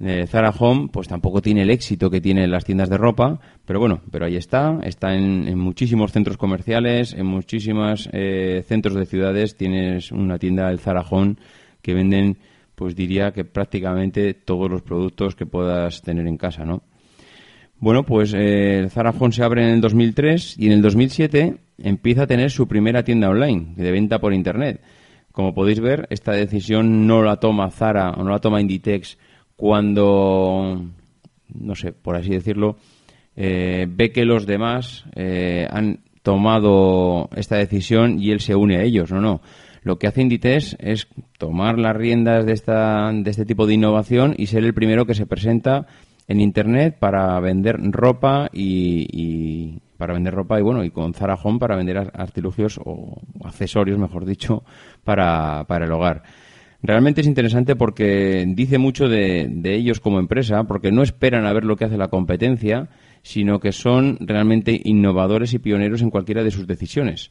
eh, 0.00 0.26
Zara 0.26 0.54
Home 0.58 0.88
pues 0.90 1.06
tampoco 1.06 1.42
tiene 1.42 1.60
el 1.60 1.70
éxito 1.70 2.08
que 2.08 2.22
tienen 2.22 2.50
las 2.50 2.64
tiendas 2.64 2.88
de 2.88 2.96
ropa, 2.96 3.38
pero 3.66 3.80
bueno, 3.80 4.00
pero 4.10 4.24
ahí 4.24 4.36
está, 4.36 4.78
está 4.82 5.14
en, 5.14 5.58
muchísimos 5.58 6.10
centros 6.10 6.38
comerciales, 6.38 7.12
en 7.12 7.26
muchísimos 7.26 8.08
eh, 8.14 8.64
centros 8.66 8.94
de 8.94 9.04
ciudades 9.04 9.58
tienes 9.58 10.10
una 10.10 10.38
tienda 10.38 10.68
del 10.68 10.80
Zara 10.80 11.04
Home 11.10 11.36
que 11.82 11.92
venden 11.92 12.38
pues 12.74 12.94
diría 12.96 13.32
que 13.32 13.44
prácticamente 13.44 14.34
todos 14.34 14.70
los 14.70 14.82
productos 14.82 15.34
que 15.34 15.46
puedas 15.46 16.02
tener 16.02 16.26
en 16.26 16.36
casa, 16.36 16.64
¿no? 16.64 16.82
Bueno, 17.78 18.04
pues 18.04 18.32
eh, 18.36 18.88
se 18.88 19.42
abre 19.44 19.64
en 19.64 19.74
el 19.74 19.80
2003 19.80 20.58
y 20.58 20.66
en 20.66 20.72
el 20.72 20.82
2007 20.82 21.56
empieza 21.78 22.22
a 22.22 22.26
tener 22.26 22.50
su 22.50 22.66
primera 22.66 23.02
tienda 23.02 23.28
online 23.28 23.74
de 23.76 23.90
venta 23.90 24.18
por 24.20 24.32
internet. 24.32 24.80
Como 25.32 25.52
podéis 25.52 25.80
ver, 25.80 26.06
esta 26.10 26.32
decisión 26.32 27.06
no 27.06 27.22
la 27.22 27.36
toma 27.36 27.70
Zara 27.70 28.10
o 28.12 28.22
no 28.22 28.30
la 28.30 28.38
toma 28.38 28.60
Inditex 28.60 29.18
cuando, 29.56 30.80
no 31.52 31.74
sé, 31.74 31.92
por 31.92 32.16
así 32.16 32.30
decirlo, 32.30 32.76
eh, 33.36 33.86
ve 33.88 34.12
que 34.12 34.24
los 34.24 34.46
demás 34.46 35.04
eh, 35.14 35.66
han 35.68 36.00
tomado 36.22 37.28
esta 37.36 37.56
decisión 37.56 38.20
y 38.20 38.30
él 38.30 38.40
se 38.40 38.54
une 38.54 38.76
a 38.76 38.82
ellos, 38.82 39.10
no, 39.10 39.20
no. 39.20 39.40
Lo 39.84 39.98
que 39.98 40.08
hace 40.08 40.22
Inditex 40.22 40.76
es 40.80 41.06
tomar 41.38 41.78
las 41.78 41.94
riendas 41.94 42.44
de, 42.44 42.54
de 42.54 43.30
este 43.30 43.44
tipo 43.44 43.66
de 43.66 43.74
innovación 43.74 44.34
y 44.36 44.46
ser 44.46 44.64
el 44.64 44.74
primero 44.74 45.06
que 45.06 45.14
se 45.14 45.26
presenta 45.26 45.86
en 46.26 46.40
Internet 46.40 46.96
para 46.98 47.38
vender 47.40 47.76
ropa 47.92 48.48
y, 48.52 49.78
para 49.98 50.14
vender 50.14 50.34
ropa 50.34 50.58
y 50.58 50.62
bueno 50.62 50.84
y 50.84 50.90
con 50.90 51.14
Zara 51.14 51.36
para 51.58 51.76
vender 51.76 51.98
artilugios 52.14 52.80
o 52.82 53.20
accesorios, 53.44 53.98
mejor 53.98 54.24
dicho, 54.24 54.64
para, 55.04 55.64
para 55.68 55.84
el 55.84 55.92
hogar. 55.92 56.22
Realmente 56.86 57.22
es 57.22 57.26
interesante 57.26 57.76
porque 57.76 58.44
dice 58.46 58.76
mucho 58.76 59.08
de, 59.08 59.48
ellos 59.64 60.00
como 60.00 60.18
empresa, 60.18 60.64
porque 60.64 60.92
no 60.92 61.02
esperan 61.02 61.46
a 61.46 61.52
ver 61.54 61.64
lo 61.64 61.76
que 61.76 61.86
hace 61.86 61.96
la 61.96 62.08
competencia, 62.08 62.90
sino 63.22 63.58
que 63.58 63.72
son 63.72 64.18
realmente 64.20 64.78
innovadores 64.84 65.54
y 65.54 65.58
pioneros 65.58 66.02
en 66.02 66.10
cualquiera 66.10 66.42
de 66.42 66.50
sus 66.50 66.66
decisiones. 66.66 67.30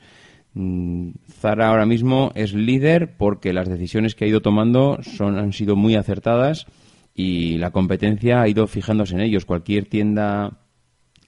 Mm, 0.54 1.12
Zara 1.30 1.70
ahora 1.70 1.86
mismo 1.86 2.32
es 2.36 2.54
líder 2.54 3.16
porque 3.18 3.54
las 3.54 3.68
decisiones 3.68 4.16
que 4.16 4.26
ha 4.26 4.28
ido 4.28 4.42
tomando 4.42 5.00
son, 5.02 5.38
han 5.38 5.54
sido 5.54 5.76
muy 5.76 5.96
acertadas 5.96 6.68
y 7.16 7.58
la 7.58 7.72
competencia 7.72 8.42
ha 8.42 8.48
ido 8.48 8.68
fijándose 8.68 9.16
en 9.16 9.22
ellos. 9.22 9.46
Cualquier 9.46 9.86
tienda 9.86 10.60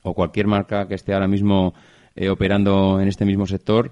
o 0.03 0.13
cualquier 0.13 0.47
marca 0.47 0.87
que 0.87 0.95
esté 0.95 1.13
ahora 1.13 1.27
mismo 1.27 1.73
eh, 2.15 2.29
operando 2.29 3.01
en 3.01 3.07
este 3.07 3.25
mismo 3.25 3.45
sector 3.45 3.91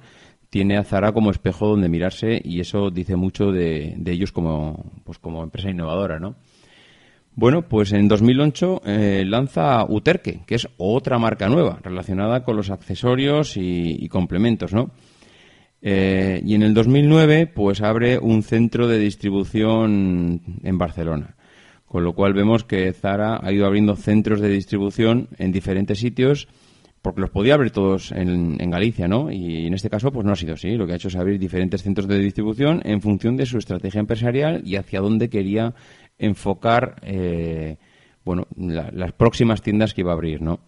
tiene 0.50 0.78
a 0.78 0.84
Zara 0.84 1.12
como 1.12 1.32
espejo 1.32 1.68
donde 1.68 1.90
mirarse 1.90 2.40
y 2.44 2.60
eso 2.60 2.92
dice 2.92 3.16
mucho 3.16 3.52
de, 3.52 3.98
ellos 4.06 4.32
como, 4.32 4.94
pues 5.04 5.18
como 5.18 5.42
empresa 5.42 5.72
innovadora, 5.72 6.20
¿no? 6.20 6.36
Bueno, 7.36 7.64
pues 7.64 7.92
en 7.92 8.08
2008 8.08 8.82
eh, 8.86 9.24
lanza 9.26 9.84
Uterque, 9.90 10.42
que 10.46 10.54
es 10.54 10.70
otra 10.78 11.18
marca 11.18 11.50
nueva 11.50 11.80
relacionada 11.82 12.44
con 12.44 12.56
los 12.56 12.70
accesorios 12.70 13.58
y, 13.58 14.08
complementos, 14.10 14.74
¿no? 14.74 14.92
Eh, 15.86 16.42
y 16.46 16.56
en 16.56 16.64
el 16.64 16.74
2009, 16.74 17.48
pues 17.48 17.82
abre 17.82 18.18
un 18.18 18.42
centro 18.42 18.88
de 18.88 18.98
distribución 18.98 20.42
en 20.64 20.78
Barcelona. 20.78 21.36
Con 21.86 22.06
lo 22.06 22.14
cual 22.14 22.34
vemos 22.34 22.64
que 22.64 22.92
Zara 22.94 23.40
ha 23.44 23.52
ido 23.52 23.66
abriendo 23.66 23.98
centros 23.98 24.40
de 24.40 24.48
distribución 24.48 25.28
en 25.38 25.52
diferentes 25.52 26.00
sitios 26.00 26.48
porque 27.02 27.20
los 27.20 27.32
podía 27.32 27.56
abrir 27.56 27.72
todos 27.72 28.14
en, 28.14 28.58
Galicia, 28.72 29.10
¿no? 29.10 29.30
Y 29.30 29.68
en 29.68 29.74
este 29.74 29.90
caso, 29.90 30.10
pues 30.10 30.26
no 30.26 30.32
ha 30.32 30.38
sido 30.38 30.54
así. 30.54 30.78
Lo 30.78 30.88
que 30.88 30.94
ha 30.94 30.96
hecho 30.96 31.10
es 31.10 31.18
abrir 31.18 31.38
diferentes 31.38 31.84
centros 31.84 32.08
de 32.08 32.18
distribución 32.18 32.82
en 32.86 33.02
función 33.02 33.36
de 33.36 33.46
su 33.46 33.58
estrategia 33.58 34.00
empresarial 34.00 34.62
y 34.66 34.78
hacia 34.78 35.02
dónde 35.02 35.30
quería 35.30 35.76
enfocar, 36.18 36.96
eh, 37.02 37.76
bueno, 38.24 38.48
las 38.56 39.12
próximas 39.12 39.62
tiendas 39.62 39.94
que 39.94 40.00
iba 40.00 40.12
a 40.12 40.16
abrir, 40.16 40.42
¿no? 40.42 40.62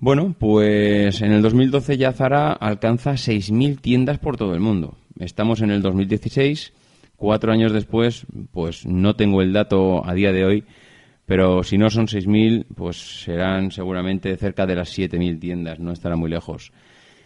Bueno, 0.00 0.36
pues 0.38 1.22
en 1.22 1.32
el 1.32 1.42
2012 1.42 1.96
ya 1.96 2.12
Zara 2.12 2.52
alcanza 2.52 3.14
6.000 3.14 3.80
tiendas 3.80 4.20
por 4.20 4.36
todo 4.36 4.54
el 4.54 4.60
mundo. 4.60 4.96
Estamos 5.18 5.60
en 5.60 5.72
el 5.72 5.82
2016, 5.82 6.72
cuatro 7.16 7.50
años 7.50 7.72
después, 7.72 8.24
pues 8.52 8.86
no 8.86 9.16
tengo 9.16 9.42
el 9.42 9.52
dato 9.52 10.06
a 10.06 10.14
día 10.14 10.30
de 10.32 10.44
hoy, 10.44 10.64
pero 11.26 11.64
si 11.64 11.78
no 11.78 11.90
son 11.90 12.06
6.000, 12.06 12.66
pues 12.76 13.24
serán 13.24 13.72
seguramente 13.72 14.36
cerca 14.36 14.66
de 14.66 14.76
las 14.76 14.96
7.000 14.96 15.40
tiendas, 15.40 15.80
no 15.80 15.90
estará 15.90 16.14
muy 16.14 16.30
lejos. 16.30 16.70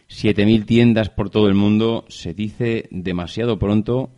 7.000 0.08 0.64
tiendas 0.64 1.10
por 1.10 1.28
todo 1.28 1.48
el 1.48 1.54
mundo 1.54 2.06
se 2.08 2.32
dice 2.32 2.88
demasiado 2.90 3.58
pronto 3.58 4.14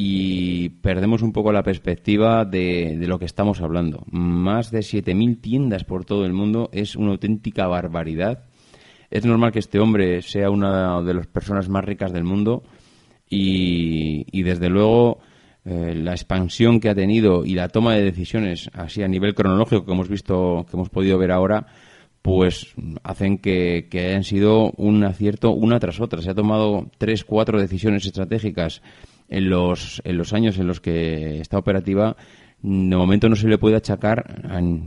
y 0.00 0.68
perdemos 0.68 1.22
un 1.22 1.32
poco 1.32 1.50
la 1.50 1.64
perspectiva 1.64 2.44
de, 2.44 2.96
lo 3.00 3.18
que 3.18 3.24
estamos 3.24 3.60
hablando. 3.60 4.04
Más 4.12 4.70
de 4.70 4.78
7.000 4.78 5.40
tiendas 5.40 5.82
por 5.82 6.04
todo 6.04 6.24
el 6.24 6.32
mundo 6.32 6.70
es 6.72 6.94
una 6.94 7.10
auténtica 7.10 7.66
barbaridad. 7.66 8.44
Es 9.10 9.24
normal 9.24 9.50
que 9.50 9.58
este 9.58 9.80
hombre 9.80 10.22
sea 10.22 10.50
una 10.50 11.02
de 11.02 11.14
las 11.14 11.26
personas 11.26 11.68
más 11.68 11.84
ricas 11.84 12.12
del 12.12 12.22
mundo 12.22 12.62
y, 13.28 14.40
desde 14.40 14.68
luego 14.68 15.18
eh, 15.64 15.96
la 15.96 16.12
expansión 16.12 16.78
que 16.78 16.90
ha 16.90 16.94
tenido 16.94 17.44
y 17.44 17.54
la 17.54 17.68
toma 17.68 17.94
de 17.94 18.04
decisiones 18.04 18.70
así 18.74 19.02
a 19.02 19.08
nivel 19.08 19.34
cronológico 19.34 19.84
que 19.84 19.92
hemos 19.92 20.08
visto, 20.08 20.64
que 20.70 20.76
hemos 20.76 20.90
podido 20.90 21.18
ver 21.18 21.32
ahora, 21.32 21.66
pues 22.22 22.72
hacen 23.02 23.38
que, 23.38 23.88
hayan 23.94 24.22
sido 24.22 24.70
un 24.76 25.02
acierto 25.02 25.50
una 25.50 25.80
tras 25.80 26.00
otra. 26.00 26.22
Se 26.22 26.30
ha 26.30 26.36
tomado 26.36 26.88
tres, 26.98 27.24
cuatro 27.24 27.60
decisiones 27.60 28.06
estratégicas 28.06 28.80
en 29.28 29.50
los, 29.50 30.02
en 30.04 30.16
los 30.16 30.32
años 30.32 30.58
en 30.58 30.66
los 30.66 30.80
que 30.80 31.40
está 31.40 31.58
operativa. 31.58 32.16
De 32.60 32.96
momento 32.96 33.28
no 33.28 33.36
se 33.36 33.48
le 33.48 33.58
puede 33.58 33.76
achacar 33.76 34.42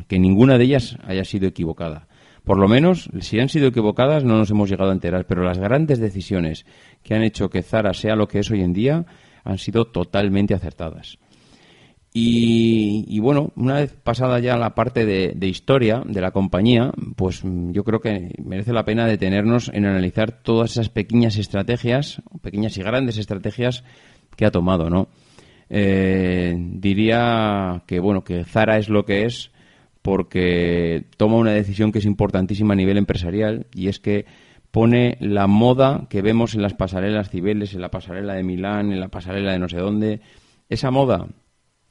que 0.07 0.19
ninguna 0.19 0.57
de 0.57 0.65
ellas 0.65 0.97
haya 1.03 1.23
sido 1.23 1.47
equivocada. 1.47 2.07
Por 2.43 2.57
lo 2.57 2.67
menos, 2.67 3.09
si 3.19 3.39
han 3.39 3.49
sido 3.49 3.67
equivocadas, 3.67 4.23
no 4.23 4.37
nos 4.37 4.49
hemos 4.49 4.69
llegado 4.69 4.89
a 4.89 4.93
enterar. 4.93 5.25
Pero 5.27 5.43
las 5.43 5.59
grandes 5.59 5.99
decisiones 5.99 6.65
que 7.03 7.13
han 7.13 7.23
hecho 7.23 7.49
que 7.49 7.61
Zara 7.61 7.93
sea 7.93 8.15
lo 8.15 8.27
que 8.27 8.39
es 8.39 8.49
hoy 8.49 8.61
en 8.61 8.73
día, 8.73 9.05
han 9.43 9.57
sido 9.57 9.85
totalmente 9.85 10.53
acertadas. 10.53 11.17
Y, 12.13 13.19
bueno, 13.21 13.53
una 13.55 13.75
vez 13.75 13.93
pasada 13.93 14.39
ya 14.39 14.57
la 14.57 14.75
parte 14.75 15.05
de, 15.05 15.47
historia 15.47 16.03
de 16.05 16.19
la 16.19 16.31
compañía, 16.31 16.91
pues 17.15 17.41
yo 17.43 17.85
creo 17.85 18.01
que 18.01 18.33
merece 18.43 18.73
la 18.73 18.83
pena 18.83 19.07
detenernos 19.07 19.71
en 19.73 19.85
analizar 19.85 20.43
todas 20.43 20.71
esas 20.71 20.89
pequeñas 20.89 21.37
estrategias, 21.37 22.21
pequeñas 22.41 22.77
y 22.77 22.83
grandes 22.83 23.17
estrategias 23.17 23.85
que 24.35 24.45
ha 24.45 24.51
tomado, 24.51 24.89
¿no? 24.89 25.07
Eh, 25.69 26.53
diría 26.57 27.83
que 27.85 28.01
bueno 28.01 28.25
que 28.25 28.43
Zara 28.43 28.77
es 28.77 28.89
lo 28.89 29.05
que 29.05 29.25
es 29.25 29.51
porque 30.01 31.05
toma 31.15 31.37
una 31.37 31.51
decisión 31.51 31.91
que 31.91 31.99
es 31.99 32.05
importantísima 32.05 32.73
a 32.73 32.75
nivel 32.75 32.97
empresarial 32.97 33.67
y 33.73 33.87
es 33.87 33.99
que 33.99 34.25
pone 34.71 35.17
la 35.19 35.47
moda 35.47 36.07
que 36.09 36.21
vemos 36.21 36.55
en 36.55 36.61
las 36.61 36.73
pasarelas 36.73 37.29
civiles, 37.29 37.73
en 37.73 37.81
la 37.81 37.91
pasarela 37.91 38.33
de 38.33 38.43
Milán, 38.43 38.91
en 38.91 38.99
la 38.99 39.09
pasarela 39.09 39.51
de 39.51 39.59
no 39.59 39.69
sé 39.69 39.77
dónde. 39.77 40.21
Esa 40.69 40.91
moda 40.91 41.27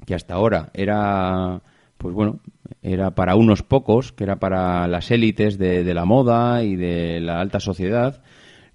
que 0.06 0.14
hasta 0.14 0.34
ahora 0.34 0.70
era, 0.72 1.60
pues 1.98 2.14
bueno, 2.14 2.40
era 2.82 3.14
para 3.14 3.36
unos 3.36 3.62
pocos, 3.62 4.12
que 4.12 4.24
era 4.24 4.36
para 4.36 4.88
las 4.88 5.10
élites 5.10 5.58
de, 5.58 5.84
de 5.84 5.94
la 5.94 6.06
moda 6.06 6.64
y 6.64 6.76
de 6.76 7.20
la 7.20 7.40
alta 7.40 7.60
sociedad, 7.60 8.22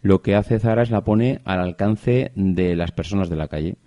lo 0.05 0.21
que 0.21 0.35
hace 0.35 0.59
Zara 0.59 0.83
es 0.83 0.91
la 0.91 1.03
pone 1.03 1.41
al 1.45 1.59
alcance 1.59 2.31
de 2.35 2.75
las 2.75 2.91
personas 2.91 3.27
de 3.27 3.35
la 3.35 3.47
calle. 3.47 3.77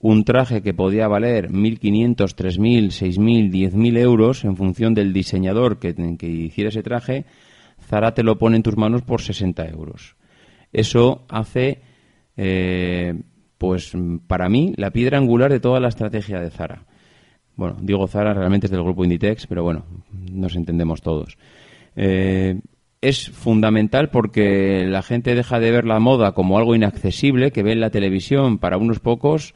Un 0.00 0.24
traje 0.24 0.62
que 0.62 0.74
podía 0.74 1.06
valer 1.06 1.48
1.500, 1.48 2.16
3.000, 2.16 2.86
6.000, 2.88 3.52
10.000 3.52 3.98
euros 3.98 4.44
en 4.44 4.56
función 4.56 4.94
del 4.94 5.12
diseñador 5.12 5.78
que, 5.78 5.94
hiciera 6.26 6.70
ese 6.70 6.82
traje, 6.82 7.24
Zara 7.88 8.14
te 8.14 8.24
lo 8.24 8.36
pone 8.36 8.56
en 8.56 8.64
tus 8.64 8.76
manos 8.76 9.02
por 9.02 9.20
60 9.20 9.68
euros. 9.68 10.16
Eso 10.72 11.24
hace, 11.28 11.82
eh, 12.36 13.14
pues 13.56 13.92
para 14.26 14.48
mí, 14.48 14.74
la 14.76 14.90
piedra 14.90 15.18
angular 15.18 15.52
de 15.52 15.60
toda 15.60 15.78
la 15.78 15.88
estrategia 15.88 16.40
de 16.40 16.50
Zara. 16.50 16.82
Bueno, 17.54 17.76
digo 17.80 18.08
Zara 18.08 18.34
realmente 18.34 18.66
es 18.66 18.72
del 18.72 18.82
grupo 18.82 19.04
Inditex, 19.04 19.46
pero 19.46 19.62
bueno, 19.62 19.84
nos 20.32 20.56
entendemos 20.56 21.00
todos. 21.00 21.38
Eh, 21.94 22.58
es 23.00 23.30
fundamental 23.30 24.10
porque 24.10 24.84
la 24.86 25.02
gente 25.02 25.34
deja 25.34 25.58
de 25.58 25.70
ver 25.70 25.86
la 25.86 26.00
moda 26.00 26.32
como 26.32 26.58
algo 26.58 26.74
inaccesible 26.74 27.50
que 27.50 27.62
ve 27.62 27.72
en 27.72 27.80
la 27.80 27.90
televisión 27.90 28.58
para 28.58 28.76
unos 28.76 29.00
pocos 29.00 29.54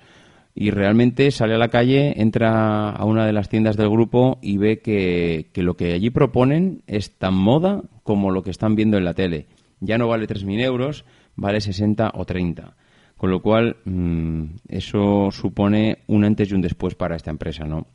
y 0.55 0.71
realmente 0.71 1.31
sale 1.31 1.55
a 1.55 1.59
la 1.59 1.69
calle, 1.69 2.21
entra 2.21 2.91
a 2.91 3.05
una 3.05 3.27
de 3.27 3.33
las 3.33 3.49
tiendas 3.49 3.77
del 3.77 3.91
grupo 3.91 4.39
y 4.41 4.57
ve 4.57 4.81
que, 4.81 5.51
lo 5.57 5.75
que 5.75 5.93
allí 5.93 6.11
proponen 6.11 6.83
es 6.87 7.19
tan 7.19 7.35
moda 7.35 7.83
como 8.03 8.31
lo 8.31 8.43
que 8.43 8.51
están 8.51 8.77
viendo 8.77 8.97
en 8.97 9.05
la 9.05 9.15
tele. 9.15 9.47
Ya 9.81 9.99
no 9.99 10.09
vale 10.09 10.29
3.000 10.29 10.63
euros, 10.63 11.05
vale 11.35 11.61
60 11.61 12.13
o 12.15 12.25
30. 12.25 12.77
Con 13.17 13.31
lo 13.31 13.43
cual, 13.43 13.77
mm, 13.85 14.45
eso 14.69 15.31
supone 15.33 15.99
un 16.07 16.25
antes 16.25 16.51
y 16.51 16.55
un 16.55 16.61
después 16.61 16.95
para 16.95 17.17
esta 17.17 17.31
empresa, 17.31 17.65
¿no? 17.65 17.87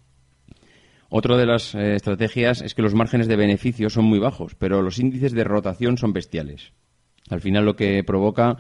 Otra 1.10 1.38
de 1.38 1.46
las 1.46 1.74
eh, 1.76 1.96
estrategias 1.96 2.62
es 2.62 2.76
que 2.76 2.82
los 2.82 2.94
márgenes 2.94 3.28
de 3.28 3.36
beneficio 3.36 3.90
son 3.90 4.06
muy 4.06 4.20
bajos, 4.20 4.56
pero 4.56 4.82
los 4.82 5.00
índices 5.00 5.34
de 5.34 5.44
rotación 5.44 5.98
son 5.98 6.14
bestiales. 6.14 6.72
Al 7.30 7.42
final 7.42 7.66
lo 7.66 7.76
que 7.76 8.04
provoca 8.04 8.58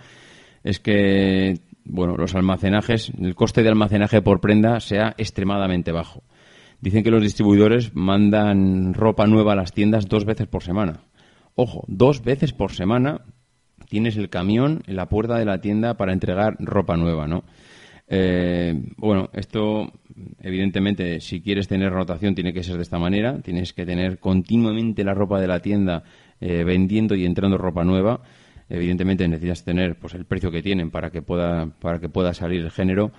es 0.64 0.80
que 0.80 1.60
bueno, 1.90 2.16
los 2.18 2.36
almacenajes, 2.36 3.12
el 3.20 3.36
coste 3.36 3.64
de 3.64 3.70
almacenaje 3.70 4.22
por 4.22 4.42
prenda 4.42 4.80
sea 4.80 5.16
extremadamente 5.18 5.92
bajo. 5.92 6.24
Dicen 6.82 7.04
que 7.04 7.12
los 7.12 7.24
distribuidores 7.24 7.96
mandan 7.96 8.94
ropa 8.94 9.26
nueva 9.26 9.54
a 9.54 9.56
las 9.56 9.74
tiendas 9.74 10.08
dos 10.08 10.24
veces 10.24 10.48
por 10.48 10.64
semana. 10.64 11.02
Ojo, 11.56 11.84
dos 11.88 12.24
veces 12.24 12.54
por 12.54 12.72
semana 12.72 13.22
tienes 13.90 14.18
el 14.18 14.30
camión 14.30 14.84
en 14.86 14.96
la 14.96 15.10
puerta 15.10 15.38
de 15.38 15.46
la 15.46 15.62
tienda 15.62 15.96
para 15.96 16.14
entregar 16.14 16.56
ropa 16.60 16.96
nueva, 16.96 17.28
¿no? 17.28 17.44
Eh, 18.10 18.74
bueno, 18.98 19.30
esto, 19.34 19.92
evidentemente, 20.42 21.22
si 21.22 21.42
quieres 21.42 21.68
tener 21.68 21.92
rotación, 21.92 22.36
tiene 22.36 22.54
que 22.54 22.64
ser 22.64 22.76
de 22.76 22.82
esta 22.82 22.98
manera. 22.98 23.40
Tienes 23.42 23.72
que 23.74 23.86
tener 23.86 24.20
continuamente 24.20 25.04
la 25.04 25.14
ropa 25.14 25.40
de 25.40 25.48
la 25.48 25.60
tienda 25.62 26.04
eh, 26.42 26.64
vendiendo 26.64 27.16
y 27.16 27.26
entrando 27.26 27.58
ropa 27.58 27.84
nueva 27.84 28.22
evidentemente 28.70 29.28
necesitas 29.28 29.64
tener 29.64 29.96
pues 29.96 30.14
el 30.14 30.26
precio 30.26 30.52
que 30.52 30.62
tienen 30.62 30.92
para 30.92 31.10
que 31.10 31.22
pueda 31.22 31.68
para 31.80 32.00
que 32.00 32.08
pueda 32.08 32.34
salir 32.34 32.62
el 32.62 32.72
género 32.72 33.12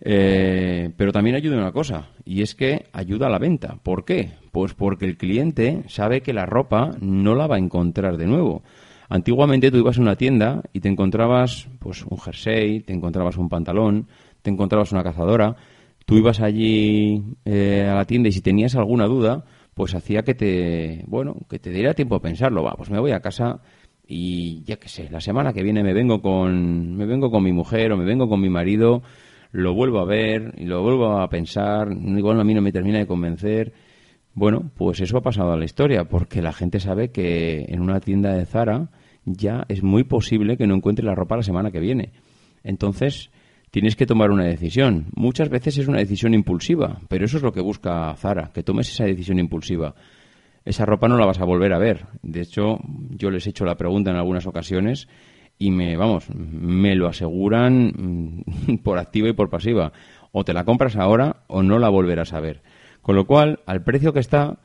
eh, 0.00 0.90
pero 0.96 1.12
también 1.12 1.36
ayuda 1.36 1.56
una 1.56 1.72
cosa 1.72 2.10
y 2.24 2.42
es 2.42 2.54
que 2.54 2.84
ayuda 2.92 3.26
a 3.26 3.30
la 3.30 3.38
venta 3.38 3.78
¿por 3.82 4.04
qué? 4.04 4.32
pues 4.52 4.74
porque 4.74 5.06
el 5.06 5.16
cliente 5.16 5.84
sabe 5.88 6.20
que 6.20 6.34
la 6.34 6.44
ropa 6.44 6.90
no 7.00 7.34
la 7.34 7.46
va 7.46 7.56
a 7.56 7.58
encontrar 7.58 8.18
de 8.18 8.26
nuevo 8.26 8.62
antiguamente 9.08 9.70
tú 9.70 9.78
ibas 9.78 9.98
a 9.98 10.02
una 10.02 10.16
tienda 10.16 10.62
y 10.72 10.80
te 10.80 10.88
encontrabas 10.88 11.68
pues 11.78 12.04
un 12.04 12.18
jersey 12.18 12.80
te 12.80 12.92
encontrabas 12.92 13.36
un 13.36 13.48
pantalón 13.48 14.08
te 14.46 14.52
encontrabas 14.52 14.92
una 14.92 15.02
cazadora. 15.02 15.56
Tú 16.04 16.16
ibas 16.16 16.40
allí 16.40 17.20
eh, 17.44 17.84
a 17.90 17.96
la 17.96 18.04
tienda 18.04 18.28
y 18.28 18.32
si 18.32 18.40
tenías 18.40 18.76
alguna 18.76 19.06
duda 19.06 19.44
pues 19.74 19.94
hacía 19.94 20.22
que 20.22 20.34
te 20.34 21.02
bueno 21.08 21.34
que 21.50 21.58
te 21.58 21.70
diera 21.70 21.94
tiempo 21.94 22.14
a 22.14 22.22
pensarlo. 22.22 22.62
Va 22.62 22.76
pues 22.76 22.88
me 22.88 23.00
voy 23.00 23.10
a 23.10 23.18
casa 23.18 23.60
y 24.06 24.62
ya 24.62 24.76
que 24.76 24.88
sé, 24.88 25.10
la 25.10 25.20
semana 25.20 25.52
que 25.52 25.64
viene 25.64 25.82
me 25.82 25.92
vengo 25.92 26.22
con 26.22 26.96
me 26.96 27.06
vengo 27.06 27.28
con 27.32 27.42
mi 27.42 27.50
mujer 27.50 27.90
o 27.90 27.96
me 27.96 28.04
vengo 28.04 28.28
con 28.28 28.40
mi 28.40 28.48
marido, 28.48 29.02
lo 29.50 29.74
vuelvo 29.74 29.98
a 29.98 30.04
ver 30.04 30.54
y 30.56 30.64
lo 30.64 30.80
vuelvo 30.80 31.18
a 31.18 31.28
pensar, 31.28 31.88
igual 31.90 32.40
a 32.40 32.44
mí 32.44 32.54
no 32.54 32.62
me 32.62 32.70
termina 32.70 32.98
de 32.98 33.06
convencer. 33.08 33.72
Bueno, 34.36 34.70
pues 34.76 35.00
eso 35.00 35.18
ha 35.18 35.22
pasado 35.22 35.50
a 35.50 35.56
la 35.56 35.64
historia, 35.64 36.04
porque 36.04 36.42
la 36.42 36.52
gente 36.52 36.78
sabe 36.78 37.10
que 37.10 37.64
en 37.68 37.80
una 37.80 37.98
tienda 37.98 38.32
de 38.34 38.46
Zara 38.46 38.90
ya 39.24 39.64
es 39.68 39.82
muy 39.82 40.04
posible 40.04 40.56
que 40.56 40.68
no 40.68 40.76
encuentre 40.76 41.04
la 41.04 41.16
ropa 41.16 41.36
la 41.36 41.42
semana 41.42 41.72
que 41.72 41.80
viene. 41.80 42.12
Entonces, 42.62 43.30
tienes 43.72 43.96
que 43.96 44.06
tomar 44.06 44.30
una 44.30 44.44
decisión. 44.44 45.06
Muchas 45.16 45.48
veces 45.48 45.78
es 45.78 45.88
una 45.88 45.98
decisión 45.98 46.34
impulsiva, 46.34 47.00
pero 47.08 47.24
eso 47.24 47.38
es 47.38 47.42
lo 47.42 47.52
que 47.52 47.60
busca 47.60 48.14
Zara, 48.14 48.52
que 48.54 48.62
tomes 48.62 48.92
esa 48.92 49.06
decisión 49.06 49.40
impulsiva 49.40 49.96
esa 50.66 50.84
ropa 50.84 51.08
no 51.08 51.16
la 51.16 51.24
vas 51.24 51.40
a 51.40 51.44
volver 51.44 51.72
a 51.72 51.78
ver. 51.78 52.06
De 52.22 52.42
hecho, 52.42 52.78
yo 53.10 53.30
les 53.30 53.46
he 53.46 53.50
hecho 53.50 53.64
la 53.64 53.76
pregunta 53.76 54.10
en 54.10 54.16
algunas 54.16 54.46
ocasiones 54.46 55.08
y 55.58 55.70
me, 55.70 55.96
vamos, 55.96 56.28
me 56.34 56.96
lo 56.96 57.06
aseguran 57.06 58.42
mm, 58.66 58.78
por 58.82 58.98
activa 58.98 59.28
y 59.28 59.32
por 59.32 59.48
pasiva. 59.48 59.92
O 60.32 60.44
te 60.44 60.52
la 60.52 60.64
compras 60.64 60.96
ahora 60.96 61.44
o 61.46 61.62
no 61.62 61.78
la 61.78 61.88
volverás 61.88 62.32
a 62.32 62.40
ver. 62.40 62.62
Con 63.06 63.14
lo 63.14 63.24
cual, 63.24 63.60
al 63.66 63.84
precio 63.84 64.12
que 64.12 64.18
está, 64.18 64.58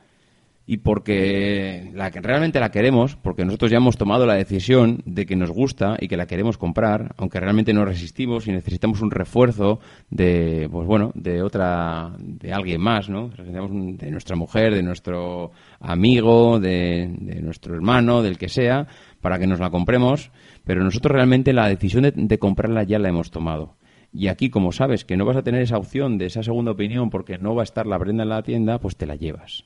y 0.66 0.78
porque 0.78 1.92
la 1.94 2.10
que 2.10 2.22
realmente 2.22 2.60
la 2.60 2.72
queremos, 2.72 3.16
porque 3.16 3.46
nosotros 3.46 3.70
ya 3.70 3.78
hemos 3.78 3.98
tomado 3.98 4.26
la 4.26 4.34
decisión 4.34 5.04
de 5.06 5.28
que 5.28 5.36
nos 5.36 5.52
gusta 5.52 5.96
y 6.00 6.08
que 6.08 6.18
la 6.18 6.26
queremos 6.26 6.58
comprar, 6.58 7.14
aunque 7.18 7.40
realmente 7.40 7.72
no 7.72 7.86
resistimos 7.86 8.48
y 8.48 8.52
necesitamos 8.52 9.02
un 9.02 9.12
refuerzo 9.12 9.80
de, 10.10 10.68
pues 10.72 10.88
bueno, 10.88 11.12
de 11.14 11.44
otra, 11.44 12.16
de 12.18 12.52
alguien 12.52 12.82
más, 12.82 13.10
¿no? 13.10 13.30
De 13.30 14.10
nuestra 14.10 14.36
mujer, 14.36 14.74
de 14.74 14.82
nuestro 14.82 15.52
amigo, 15.80 16.60
de, 16.60 17.10
nuestro 17.44 17.76
hermano, 17.76 18.24
del 18.24 18.40
que 18.40 18.50
sea, 18.50 18.88
para 19.22 19.38
que 19.38 19.46
nos 19.46 19.60
la 19.60 19.70
compremos, 19.70 20.32
pero 20.66 20.84
nosotros 20.84 21.14
realmente 21.14 21.54
la 21.54 21.68
decisión 21.68 22.02
de, 22.02 22.14
de 22.16 22.40
comprarla 22.40 22.82
ya 22.82 22.98
la 22.98 23.10
hemos 23.10 23.30
tomado. 23.30 23.76
Y 24.14 24.28
aquí, 24.28 24.50
como 24.50 24.72
sabes 24.72 25.06
que 25.06 25.16
no 25.16 25.26
vas 25.26 25.38
a 25.38 25.44
tener 25.44 25.62
esa 25.62 25.78
opción 25.78 26.18
de 26.18 26.26
esa 26.26 26.44
segunda 26.44 26.72
opinión 26.72 27.10
porque 27.10 27.38
no 27.38 27.56
va 27.56 27.62
a 27.62 27.64
estar 27.64 27.88
la 27.88 27.98
prenda 27.98 28.24
en 28.24 28.30
la 28.30 28.44
tienda, 28.44 28.80
pues 28.80 28.98
te 28.98 29.06
la 29.06 29.16
llevas. 29.16 29.64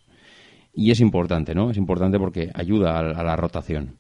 Y 0.74 0.92
es 0.92 1.00
importante, 1.00 1.56
¿no? 1.56 1.72
Es 1.72 1.78
importante 1.78 2.20
porque 2.20 2.52
ayuda 2.54 3.00
a, 3.00 3.24
la 3.24 3.36
rotación. 3.36 3.98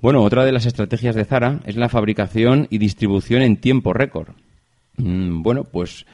Bueno, 0.00 0.22
otra 0.22 0.44
de 0.44 0.52
las 0.52 0.66
estrategias 0.66 1.14
de 1.14 1.24
Zara 1.24 1.60
es 1.66 1.76
la 1.76 1.88
fabricación 1.88 2.68
y 2.70 2.78
distribución 2.78 3.42
en 3.42 3.56
tiempo 3.56 3.92
récord. 3.92 4.28
Mm, 4.96 5.42
bueno, 5.42 5.64
pues 5.64 6.06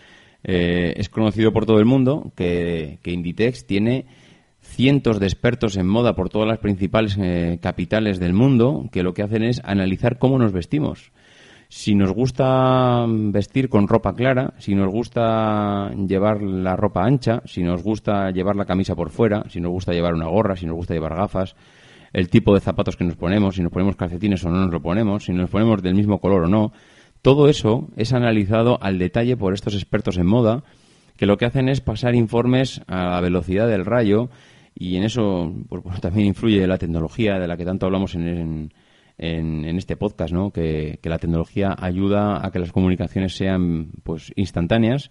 eh, 0.44 0.94
es 0.96 1.08
conocido 1.08 1.52
por 1.52 1.66
todo 1.66 1.78
el 1.78 1.84
mundo 1.84 2.32
que, 2.36 2.98
Inditex 3.04 3.66
tiene 3.66 4.06
cientos 4.62 5.20
de 5.20 5.26
expertos 5.26 5.76
en 5.76 5.86
moda 5.86 6.16
por 6.16 6.30
todas 6.30 6.48
las 6.48 6.58
principales 6.58 7.16
eh, 7.20 7.58
capitales 7.60 8.18
del 8.18 8.32
mundo 8.32 8.88
que 8.90 9.02
lo 9.02 9.14
que 9.14 9.22
hacen 9.22 9.42
es 9.42 9.60
analizar 9.64 10.18
cómo 10.18 10.38
nos 10.38 10.52
vestimos 10.52 11.12
si 11.68 11.94
nos 11.94 12.12
gusta 12.12 13.04
vestir 13.08 13.68
con 13.68 13.88
ropa 13.88 14.14
clara, 14.14 14.54
si 14.58 14.74
nos 14.74 14.90
gusta 14.90 15.90
llevar 15.90 16.40
la 16.42 16.76
ropa 16.76 17.04
ancha, 17.04 17.42
si 17.44 17.62
nos 17.62 17.82
gusta 17.82 18.30
llevar 18.30 18.56
la 18.56 18.64
camisa 18.64 18.94
por 18.94 19.10
fuera, 19.10 19.44
si 19.48 19.60
nos 19.60 19.72
gusta 19.72 19.92
llevar 19.92 20.14
una 20.14 20.28
gorra, 20.28 20.56
si 20.56 20.66
nos 20.66 20.76
gusta 20.76 20.94
llevar 20.94 21.16
gafas, 21.16 21.56
el 22.12 22.28
tipo 22.28 22.54
de 22.54 22.60
zapatos 22.60 22.96
que 22.96 23.04
nos 23.04 23.16
ponemos, 23.16 23.56
si 23.56 23.62
nos 23.62 23.72
ponemos 23.72 23.96
calcetines 23.96 24.44
o 24.44 24.50
no 24.50 24.60
nos 24.60 24.72
lo 24.72 24.80
ponemos, 24.80 25.24
si 25.24 25.32
nos 25.32 25.50
ponemos 25.50 25.82
del 25.82 25.94
mismo 25.94 26.20
color 26.20 26.44
o 26.44 26.48
no, 26.48 26.72
todo 27.20 27.48
eso 27.48 27.88
es 27.96 28.12
analizado 28.12 28.78
al 28.80 28.98
detalle 28.98 29.36
por 29.36 29.52
estos 29.52 29.74
expertos 29.74 30.16
en 30.18 30.26
moda 30.26 30.62
que 31.16 31.26
lo 31.26 31.36
que 31.36 31.46
hacen 31.46 31.68
es 31.68 31.80
pasar 31.80 32.14
informes 32.14 32.80
a 32.86 33.10
la 33.10 33.20
velocidad 33.20 33.66
del 33.66 33.84
rayo 33.84 34.28
y 34.74 34.96
en 34.96 35.02
eso 35.02 35.52
pues, 35.68 35.82
también 36.00 36.28
influye 36.28 36.66
la 36.66 36.78
tecnología 36.78 37.38
de 37.38 37.48
la 37.48 37.56
que 37.56 37.64
tanto 37.64 37.86
hablamos 37.86 38.14
en 38.14 38.28
en, 38.28 38.72
este 39.18 39.96
podcast, 39.96 40.32
¿no? 40.32 40.50
Que, 40.50 40.98
la 41.02 41.18
tecnología 41.18 41.74
ayuda 41.78 42.44
a 42.44 42.50
que 42.50 42.58
las 42.58 42.72
comunicaciones 42.72 43.36
sean 43.36 43.90
pues 44.02 44.32
instantáneas 44.36 45.10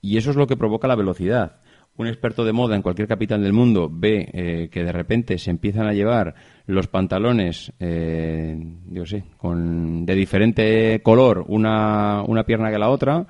y 0.00 0.16
eso 0.16 0.30
es 0.30 0.36
lo 0.36 0.46
que 0.46 0.56
provoca 0.56 0.88
la 0.88 0.96
velocidad. 0.96 1.60
Un 1.96 2.08
experto 2.08 2.44
de 2.44 2.52
moda 2.52 2.74
en 2.74 2.82
cualquier 2.82 3.06
capital 3.06 3.42
del 3.42 3.52
mundo 3.52 3.88
ve 3.88 4.28
eh, 4.32 4.68
que 4.70 4.82
de 4.82 4.90
repente 4.90 5.38
se 5.38 5.50
empiezan 5.50 5.86
a 5.86 5.92
llevar 5.92 6.34
los 6.66 6.88
pantalones, 6.88 7.72
eh, 7.78 8.58
yo 8.90 9.06
sé, 9.06 9.22
con, 9.36 10.04
de 10.04 10.14
diferente 10.16 11.00
color 11.02 11.44
una, 11.46 12.22
una 12.26 12.44
pierna 12.44 12.70
que 12.70 12.78
la 12.78 12.90
otra 12.90 13.26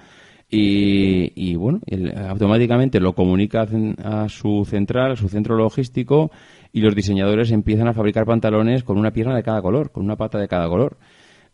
y 0.57 1.57
bueno, 1.57 1.81
automáticamente 2.29 3.01
lo 3.01 3.15
comunica 3.15 3.67
a 4.05 4.29
su 4.29 4.65
central, 4.65 5.13
a 5.13 5.17
su 5.17 5.29
centro 5.29 5.57
logístico 5.57 6.31
y 6.75 6.81
los 6.81 6.97
diseñadores 6.97 7.53
empiezan 7.53 7.87
a 7.87 7.95
fabricar 7.95 8.27
pantalones 8.27 8.83
con 8.83 8.99
una 8.99 9.13
pierna 9.13 9.37
de 9.37 9.45
cada 9.45 9.63
color, 9.63 9.93
con 9.93 10.05
una 10.05 10.17
pata 10.17 10.39
de 10.39 10.49
cada 10.49 10.69
color. 10.69 10.99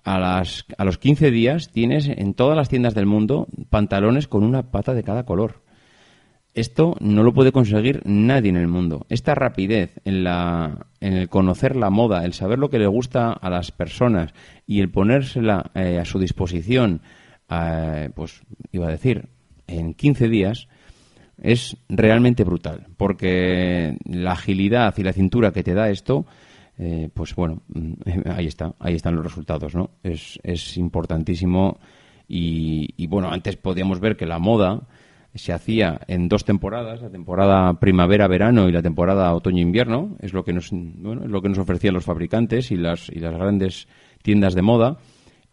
A, 0.02 0.18
las, 0.18 0.64
a 0.78 0.85
los 0.87 0.96
15 0.96 1.30
días 1.30 1.70
tienes 1.70 2.09
en 2.09 2.33
todas 2.33 2.56
las 2.56 2.70
tiendas 2.70 2.94
del 2.94 3.04
mundo 3.04 3.46
pantalones 3.68 4.28
con 4.28 4.44
una 4.44 4.70
pata 4.70 4.94
de 4.94 5.02
cada 5.02 5.24
color. 5.24 5.61
Esto 6.54 6.96
no 7.00 7.22
lo 7.22 7.35
puede 7.35 7.52
conseguir 7.52 8.00
nadie 8.06 8.48
en 8.48 8.56
el 8.56 8.66
mundo. 8.66 9.04
Esta 9.11 9.35
rapidez 9.35 10.00
en, 10.06 10.24
la, 10.24 10.87
en 11.00 11.12
el 11.12 11.28
conocer 11.28 11.76
la 11.76 11.90
moda, 11.90 12.24
el 12.24 12.33
saber 12.33 12.59
lo 12.59 12.70
que 12.70 12.78
le 12.78 12.87
gusta 12.87 13.30
a 13.30 13.50
las 13.50 13.72
personas 13.72 14.33
y 14.66 14.80
el 14.80 14.90
ponérsela 14.90 15.70
eh, 15.74 15.98
a 15.98 16.06
su 16.06 16.18
disposición, 16.18 17.02
eh, 17.50 18.09
pues 18.14 18.40
iba 18.72 18.87
a 18.87 18.90
decir, 18.90 19.28
en 19.66 19.92
15 19.92 20.30
días, 20.30 20.66
es 21.40 21.76
realmente 21.88 22.44
brutal, 22.44 22.87
porque 22.96 23.96
la 24.05 24.33
agilidad 24.33 24.94
y 24.96 25.03
la 25.03 25.12
cintura 25.12 25.53
que 25.53 25.62
te 25.62 25.74
da 25.74 25.90
esto, 25.90 26.26
eh, 26.79 27.09
pues 27.12 27.35
bueno, 27.35 27.62
ahí 28.26 28.46
está, 28.46 28.74
ahí 28.79 28.94
están 28.94 29.16
los 29.16 29.24
resultados, 29.24 29.74
¿no? 29.74 29.90
Es, 30.03 30.38
es 30.42 30.76
importantísimo 30.76 31.79
y, 32.33 33.07
bueno, 33.09 33.29
antes 33.33 33.57
podíamos 33.57 33.98
ver 33.98 34.16
que 34.16 34.24
la 34.24 34.38
moda 34.38 34.83
se 35.35 35.53
hacía 35.53 36.00
en 36.07 36.29
dos 36.29 36.44
temporadas, 36.44 37.03
la 37.03 37.11
temporada 37.11 37.74
primavera-verano 37.81 38.68
y 38.68 38.72
la 38.72 38.83
temporada 38.83 39.35
otoño-invierno, 39.35 40.16
es 40.20 40.33
lo 40.33 40.44
que 40.44 40.53
nos, 40.53 40.70
bueno, 40.70 41.24
es 41.24 41.31
lo 41.31 41.42
que 41.42 41.48
nos 41.48 41.59
ofrecían 41.59 41.94
los 41.94 42.05
fabricantes 42.05 42.70
y 42.70 42.76
las, 42.76 43.09
y 43.09 43.18
las 43.18 43.35
grandes 43.35 43.88
tiendas 44.22 44.55
de 44.55 44.62
moda. 44.62 44.98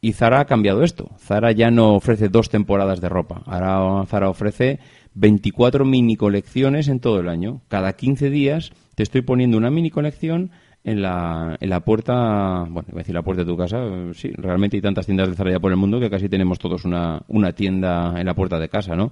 Y 0.02 0.14
Zara 0.14 0.40
ha 0.40 0.46
cambiado 0.46 0.84
esto. 0.84 1.10
Zara 1.18 1.52
ya 1.52 1.72
no 1.72 1.96
ofrece 1.96 2.30
dos 2.30 2.50
temporadas 2.50 3.02
de 3.02 3.10
ropa. 3.10 3.42
Ahora 3.48 4.06
Zara 4.06 4.30
ofrece 4.30 4.80
24 5.20 5.84
mini 5.84 6.16
colecciones 6.16 6.88
en 6.88 7.00
todo 7.00 7.20
el 7.20 7.30
año. 7.30 7.62
Cada 7.70 7.94
15 7.94 8.30
días 8.30 8.72
te 8.96 9.04
estoy 9.04 9.22
poniendo 9.22 9.58
una 9.58 9.72
mini 9.72 9.90
colección 9.90 10.52
en 10.84 11.02
la, 11.02 11.58
en 11.60 11.70
la 11.70 11.82
puerta, 11.82 12.66
bueno, 12.70 12.86
iba 12.90 13.00
a 13.00 13.04
decir 13.04 13.16
la 13.16 13.24
puerta 13.24 13.44
de 13.44 13.50
tu 13.50 13.58
casa, 13.58 13.78
sí, 14.14 14.30
realmente 14.38 14.78
hay 14.78 14.82
tantas 14.82 15.06
tiendas 15.06 15.30
de 15.30 15.36
Zara 15.36 15.60
por 15.60 15.72
el 15.72 15.78
mundo 15.78 16.00
que 16.00 16.10
casi 16.10 16.30
tenemos 16.30 16.60
todos 16.60 16.86
una, 16.86 17.24
una 17.28 17.52
tienda 17.52 18.14
en 18.18 18.26
la 18.26 18.36
puerta 18.36 18.60
de 18.60 18.70
casa, 18.70 18.96
¿no? 18.96 19.12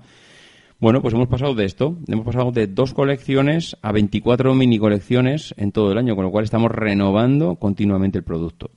Bueno, 0.79 1.01
pues 1.01 1.13
hemos 1.13 1.27
pasado 1.27 1.55
de 1.55 1.65
esto, 1.65 1.97
hemos 2.07 2.25
pasado 2.25 2.51
de 2.51 2.67
dos 2.67 2.93
colecciones 2.93 3.75
a 3.81 3.91
24 3.91 4.53
mini 4.53 4.77
colecciones 4.77 5.55
en 5.57 5.71
todo 5.71 5.91
el 5.91 5.97
año, 5.97 6.15
con 6.15 6.25
lo 6.25 6.31
cual 6.31 6.43
estamos 6.43 6.71
renovando 6.71 7.55
continuamente 7.55 8.19
el 8.19 8.23
producto. 8.23 8.69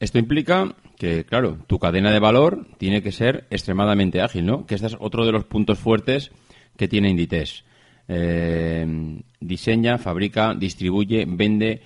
Esto 0.00 0.18
implica 0.18 0.74
que, 0.98 1.24
claro, 1.24 1.58
tu 1.66 1.78
cadena 1.78 2.12
de 2.12 2.18
valor 2.18 2.66
tiene 2.76 3.02
que 3.02 3.12
ser 3.12 3.46
extremadamente 3.50 4.20
ágil, 4.20 4.44
¿no? 4.44 4.66
Que 4.66 4.74
este 4.74 4.88
es 4.88 4.96
otro 5.00 5.24
de 5.24 5.32
los 5.32 5.44
puntos 5.44 5.78
fuertes 5.78 6.30
que 6.76 6.88
tiene 6.88 7.10
Inditex. 7.10 7.64
Eh, 8.08 9.20
diseña, 9.40 9.98
fabrica, 9.98 10.54
distribuye, 10.54 11.24
vende. 11.26 11.82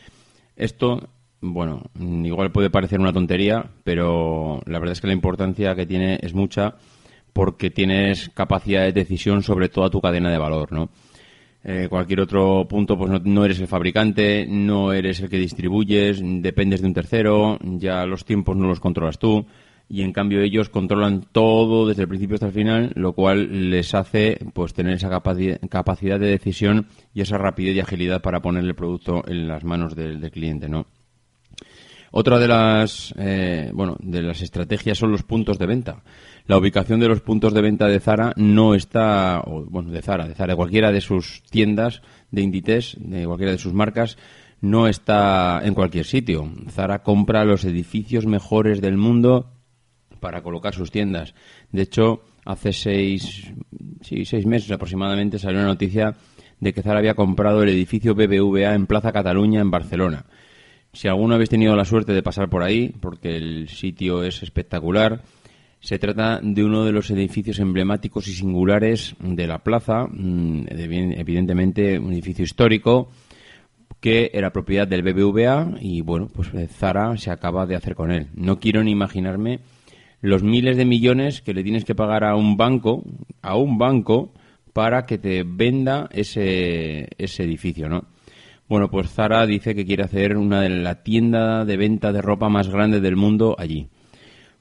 Esto, 0.57 1.09
bueno, 1.41 1.83
igual 1.99 2.51
puede 2.51 2.71
parecer 2.71 3.01
una 3.01 3.13
tontería, 3.13 3.65
pero 3.85 4.61
la 4.67 4.79
verdad 4.79 4.93
es 4.93 5.01
que 5.01 5.07
la 5.07 5.13
importancia 5.13 5.75
que 5.75 5.87
tiene 5.87 6.19
es 6.23 6.35
mucha 6.35 6.77
porque 7.33 7.71
tienes 7.71 8.31
capacidad 8.31 8.83
de 8.83 8.93
decisión 8.93 9.43
sobre 9.43 9.69
toda 9.69 9.91
tu 9.91 10.01
cadena 10.01 10.31
de 10.31 10.39
valor, 10.39 10.73
¿no? 10.73 10.91
Eh, 11.63 11.87
cualquier 11.89 12.21
otro 12.21 12.67
punto, 12.69 12.97
pues 12.97 13.11
no, 13.11 13.21
no, 13.23 13.45
eres 13.45 13.61
el 13.61 13.67
fabricante, 13.67 14.47
no 14.49 14.93
eres 14.93 15.21
el 15.21 15.29
que 15.29 15.39
distribuyes, 15.39 16.21
dependes 16.23 16.81
de 16.81 16.87
un 16.87 16.95
tercero, 16.95 17.59
ya 17.61 18.07
los 18.07 18.25
tiempos 18.25 18.57
no 18.57 18.69
los 18.69 18.81
controlas 18.81 19.19
tú 19.19 19.45
y 19.89 20.03
en 20.03 20.13
cambio 20.13 20.43
ellos 20.43 20.69
controlan 20.69 21.27
todo 21.33 21.89
desde 21.89 22.03
el 22.03 22.09
principio 22.09 22.35
hasta 22.35 22.47
el 22.47 22.53
final, 22.53 22.93
lo 22.95 23.15
cual 23.15 23.71
les 23.71 23.95
hace 23.95 24.39
pues 24.53 24.75
tener 24.75 24.95
esa 24.95 25.09
capacidad 25.09 26.21
de 26.21 26.27
decisión 26.27 26.89
y 27.15 27.23
esa 27.23 27.39
rapidez 27.39 27.77
y 27.77 27.81
agilidad 27.81 28.21
para 28.21 28.43
poner 28.43 28.65
el 28.65 28.75
producto 28.75 29.23
en 29.27 29.49
las 29.49 29.65
manos 29.65 29.97
del, 29.97 30.31
cliente, 30.31 30.69
¿no? 30.69 30.87
Otra 32.11 32.39
de 32.39 32.49
las 32.49 33.15
eh, 33.19 33.71
bueno 33.75 33.97
de 34.01 34.23
las 34.23 34.41
estrategias 34.41 34.97
son 34.99 35.11
los 35.11 35.23
puntos 35.23 35.59
de 35.59 35.67
venta. 35.67 36.03
La 36.47 36.57
ubicación 36.57 37.01
de 37.01 37.09
los 37.09 37.21
puntos 37.21 37.53
de 37.53 37.61
venta 37.61 37.87
de 37.87 38.01
Zara 38.01 38.33
no 38.37 38.75
está, 38.75 39.43
bueno, 39.47 39.91
de 39.91 40.01
Zara, 40.01 40.27
de 40.27 40.35
Zara, 40.35 40.53
de 40.53 40.57
cualquiera 40.57 40.91
de 40.91 41.03
sus 41.03 41.43
tiendas, 41.51 42.01
de 42.31 42.43
Inditex, 42.43 42.97
de 42.99 43.27
cualquiera 43.27 43.53
de 43.53 43.59
sus 43.59 43.75
marcas, 43.75 44.17
no 44.63 44.89
está 44.89 45.61
en 45.63 45.75
cualquier 45.75 46.07
sitio. 46.07 46.51
Zara 46.71 47.03
compra 47.03 47.45
los 47.45 47.65
edificios 47.65 48.25
mejores 48.25 48.81
del 48.81 48.97
mundo 48.97 49.58
para 50.19 50.43
colocar 50.43 50.75
sus 50.75 50.91
tiendas. 50.91 51.35
De 51.73 51.83
hecho, 51.83 52.23
hace 52.45 52.73
seis, 52.73 53.53
seis 54.03 54.47
meses 54.47 54.71
aproximadamente 54.71 55.39
salió 55.39 55.59
una 55.59 55.69
noticia 55.69 56.17
de 56.61 56.73
que 56.73 56.83
Zara 56.83 56.99
había 56.99 57.15
comprado 57.15 57.63
el 57.63 57.69
edificio 57.69 58.15
BBVA 58.15 58.75
en 58.75 58.87
Plaza 58.87 59.13
Cataluña, 59.13 59.61
en 59.61 59.71
Barcelona. 59.71 60.27
Si 60.93 61.07
alguno 61.07 61.35
habéis 61.35 61.51
tenido 61.51 61.77
la 61.77 61.85
suerte 61.85 62.13
de 62.13 62.23
pasar 62.23 62.49
por 62.49 62.63
ahí, 62.63 62.95
porque 63.01 63.37
el 63.37 63.69
sitio 63.69 64.23
es 64.25 64.43
espectacular, 64.43 65.23
se 65.81 65.99
trata 65.99 66.41
de 66.43 66.65
uno 66.65 66.85
de 66.85 66.93
los 66.93 67.11
edificios 67.11 67.61
emblemáticos 67.61 68.27
y 68.27 68.33
singulares 68.33 69.15
de 69.21 69.47
la 69.47 69.59
plaza, 69.59 70.07
mm, 70.11 70.67
evidentemente 70.71 71.99
un 71.99 72.13
edificio 72.13 72.45
histórico 72.45 73.11
que 74.01 74.31
era 74.33 74.53
propiedad 74.53 74.89
del 74.89 75.03
BBVA 75.03 75.75
y 75.81 76.01
bueno, 76.01 76.29
pues 76.33 76.49
Zara 76.71 77.17
se 77.17 77.31
acaba 77.31 77.67
de 77.67 77.77
hacer 77.77 77.95
con 77.95 78.11
él. 78.11 78.29
No 78.35 78.59
quiero 78.59 78.83
ni 78.83 78.91
imaginarme 78.91 79.61
los 80.21 80.43
miles 80.43 80.77
de 80.77 80.85
millones 80.85 81.43
que 81.43 81.55
le 81.55 81.63
tienes 81.63 81.85
que 81.85 81.95
pagar 81.95 82.25
a 82.25 82.37
un 82.37 82.57
banco, 82.57 83.05
a 83.43 83.57
un 83.57 83.79
banco, 83.79 84.33
para 84.73 85.07
que 85.07 85.19
te 85.19 85.45
venda 85.45 86.09
ese, 86.13 87.09
ese 87.19 87.43
edificio, 87.43 87.89
¿no? 87.89 88.05
Bueno, 88.69 88.91
pues 88.91 89.11
Zara 89.11 89.47
dice 89.47 89.75
que 89.75 89.87
quiere 89.87 90.05
hacer 90.05 90.37
una 90.37 90.61
de 90.61 90.69
la 90.69 91.03
tienda 91.03 91.65
de 91.65 91.77
venta 91.77 92.13
de 92.13 92.21
ropa 92.21 92.49
más 92.49 92.69
grande 92.69 93.01
del 93.01 93.17
mundo 93.17 93.57
allí. 93.59 93.89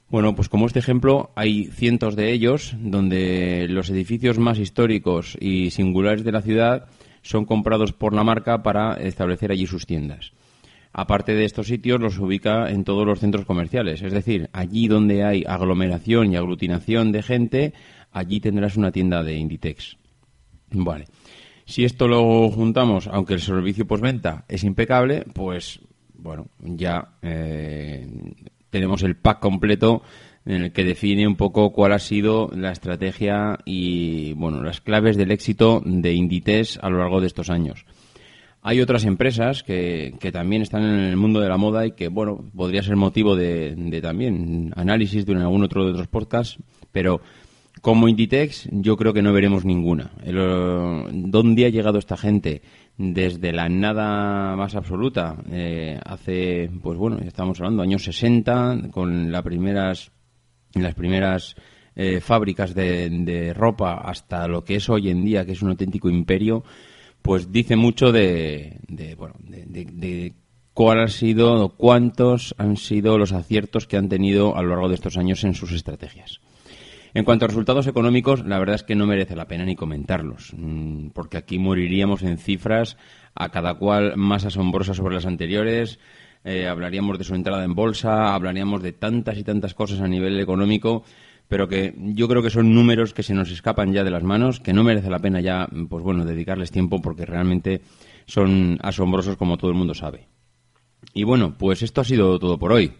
Bueno, 0.08 0.34
pues 0.34 0.48
como 0.48 0.66
este 0.66 0.78
ejemplo, 0.78 1.30
hay 1.36 1.66
cientos 1.66 2.16
de 2.16 2.32
ellos 2.32 2.74
donde 2.78 3.66
los 3.68 3.90
edificios 3.90 4.38
más 4.38 4.58
históricos 4.58 5.36
y 5.38 5.70
singulares 5.70 6.24
de 6.24 6.32
la 6.32 6.40
ciudad 6.40 6.86
son 7.20 7.44
comprados 7.44 7.92
por 7.92 8.14
la 8.14 8.24
marca 8.24 8.62
para 8.62 8.94
establecer 8.94 9.52
allí 9.52 9.66
sus 9.66 9.84
tiendas. 9.84 10.32
Aparte 10.92 11.34
de 11.34 11.44
estos 11.44 11.66
sitios, 11.68 12.00
los 12.00 12.18
ubica 12.18 12.70
en 12.70 12.84
todos 12.84 13.06
los 13.06 13.20
centros 13.20 13.44
comerciales. 13.44 14.02
Es 14.02 14.12
decir, 14.12 14.48
allí 14.52 14.88
donde 14.88 15.24
hay 15.24 15.44
aglomeración 15.46 16.32
y 16.32 16.36
aglutinación 16.36 17.12
de 17.12 17.22
gente, 17.22 17.72
allí 18.12 18.40
tendrás 18.40 18.76
una 18.76 18.90
tienda 18.90 19.22
de 19.22 19.36
Inditex. 19.36 19.96
Vale. 20.70 21.06
Si 21.64 21.84
esto 21.84 22.08
lo 22.08 22.48
juntamos, 22.50 23.08
aunque 23.08 23.34
el 23.34 23.40
servicio 23.40 23.86
postventa 23.86 24.44
es 24.48 24.64
impecable, 24.64 25.24
pues 25.34 25.80
bueno, 26.14 26.46
ya 26.60 27.16
eh, 27.22 28.06
tenemos 28.70 29.02
el 29.02 29.16
pack 29.16 29.40
completo 29.40 30.02
en 30.46 30.62
el 30.62 30.72
que 30.72 30.84
define 30.84 31.26
un 31.26 31.36
poco 31.36 31.72
cuál 31.72 31.92
ha 31.92 31.98
sido 31.98 32.50
la 32.54 32.72
estrategia 32.72 33.58
y 33.66 34.32
bueno 34.32 34.62
las 34.62 34.80
claves 34.80 35.18
del 35.18 35.30
éxito 35.30 35.82
de 35.84 36.14
Inditex 36.14 36.78
a 36.82 36.88
lo 36.88 36.98
largo 36.98 37.20
de 37.20 37.26
estos 37.26 37.50
años. 37.50 37.84
Hay 38.68 38.82
otras 38.82 39.06
empresas 39.06 39.62
que, 39.62 40.12
también 40.30 40.60
están 40.60 40.82
en 40.82 41.00
el 41.00 41.16
mundo 41.16 41.40
de 41.40 41.48
la 41.48 41.56
moda 41.56 41.86
y 41.86 41.92
que 41.92 42.08
bueno 42.08 42.50
podría 42.54 42.82
ser 42.82 42.96
motivo 42.96 43.34
de, 43.34 44.00
también 44.02 44.74
análisis 44.76 45.24
de 45.24 45.36
algún 45.36 45.64
otro 45.64 45.86
de 45.86 45.92
otros 45.92 46.08
podcasts, 46.08 46.58
pero 46.92 47.22
como 47.80 48.08
Inditex 48.08 48.68
yo 48.70 48.98
creo 48.98 49.14
que 49.14 49.22
no 49.22 49.32
veremos 49.32 49.64
ninguna. 49.64 50.10
¿Dónde 50.22 51.64
ha 51.64 51.70
llegado 51.70 51.98
esta 51.98 52.18
gente? 52.18 52.60
desde 52.98 53.52
la 53.52 53.70
nada 53.70 54.54
más 54.56 54.74
absoluta, 54.74 55.36
eh, 55.50 55.98
hace, 56.04 56.68
pues 56.82 56.98
bueno, 56.98 57.18
estamos 57.24 57.60
hablando 57.60 57.82
años 57.82 58.02
60, 58.02 58.90
con 58.90 59.32
las 59.32 59.42
primeras, 59.42 60.10
las 60.74 60.94
primeras 60.94 61.54
eh, 61.94 62.20
fábricas 62.20 62.74
de, 62.74 63.54
ropa 63.56 63.94
hasta 63.94 64.46
lo 64.46 64.62
que 64.62 64.76
es 64.76 64.88
hoy 64.88 65.10
en 65.10 65.24
día, 65.24 65.46
que 65.46 65.52
es 65.52 65.62
un 65.62 65.70
auténtico 65.70 66.10
imperio, 66.10 66.64
pues 67.22 67.52
dice 67.52 67.76
mucho 67.76 68.12
de, 68.12 68.80
de 68.88 69.14
bueno, 69.14 69.34
de, 69.40 69.64
de 69.66 70.34
cuál 70.78 71.00
han 71.00 71.08
sido, 71.08 71.70
cuántos 71.76 72.54
han 72.56 72.76
sido 72.76 73.18
los 73.18 73.32
aciertos 73.32 73.86
que 73.86 73.96
han 73.96 74.08
tenido 74.08 74.56
a 74.56 74.62
lo 74.62 74.68
largo 74.70 74.88
de 74.88 74.94
estos 74.94 75.16
años 75.16 75.42
en 75.44 75.54
sus 75.54 75.72
estrategias. 75.72 76.40
En 77.14 77.24
cuanto 77.24 77.44
a 77.44 77.48
resultados 77.48 77.86
económicos, 77.86 78.44
la 78.46 78.60
verdad 78.60 78.76
es 78.76 78.82
que 78.84 78.94
no 78.94 79.06
merece 79.06 79.34
la 79.34 79.48
pena 79.48 79.64
ni 79.64 79.74
comentarlos, 79.74 80.52
mm, 80.56 81.08
porque 81.08 81.36
aquí 81.36 81.58
moriríamos 81.58 82.22
en 82.22 82.38
cifras 82.38 82.96
a 83.34 83.48
cada 83.48 83.74
cual 83.74 84.16
más 84.16 84.44
asombrosas 84.44 84.98
sobre 84.98 85.16
las 85.16 85.26
anteriores. 85.26 85.98
Eh, 86.44 86.68
hablaríamos 86.68 87.18
de 87.18 87.24
su 87.24 87.34
entrada 87.34 87.64
en 87.64 87.74
bolsa, 87.74 88.34
hablaríamos 88.34 88.80
de 88.80 88.92
tantas 88.92 89.36
y 89.38 89.42
tantas 89.42 89.74
cosas 89.74 90.00
a 90.00 90.06
nivel 90.06 90.38
económico, 90.38 91.02
pero 91.48 91.66
que 91.66 91.94
yo 91.96 92.28
creo 92.28 92.42
que 92.42 92.50
son 92.50 92.74
números 92.74 93.14
que 93.14 93.22
se 93.22 93.34
nos 93.34 93.50
escapan 93.50 93.92
ya 93.92 94.04
de 94.04 94.10
las 94.10 94.22
manos, 94.22 94.60
que 94.60 94.74
no 94.74 94.84
merece 94.84 95.10
la 95.10 95.18
pena 95.18 95.40
ya, 95.40 95.66
pues 95.88 96.04
bueno, 96.04 96.24
dedicarles 96.24 96.70
tiempo 96.70 97.00
porque 97.00 97.24
realmente 97.24 97.80
son 98.26 98.78
asombrosos 98.82 99.36
como 99.36 99.56
todo 99.56 99.70
el 99.70 99.76
mundo 99.76 99.94
sabe. 99.94 100.28
Y 101.14 101.24
bueno, 101.24 101.56
pues 101.56 101.82
esto 101.82 102.02
ha 102.02 102.04
sido 102.04 102.38
todo 102.38 102.58
por 102.58 102.72
hoy. 102.72 102.92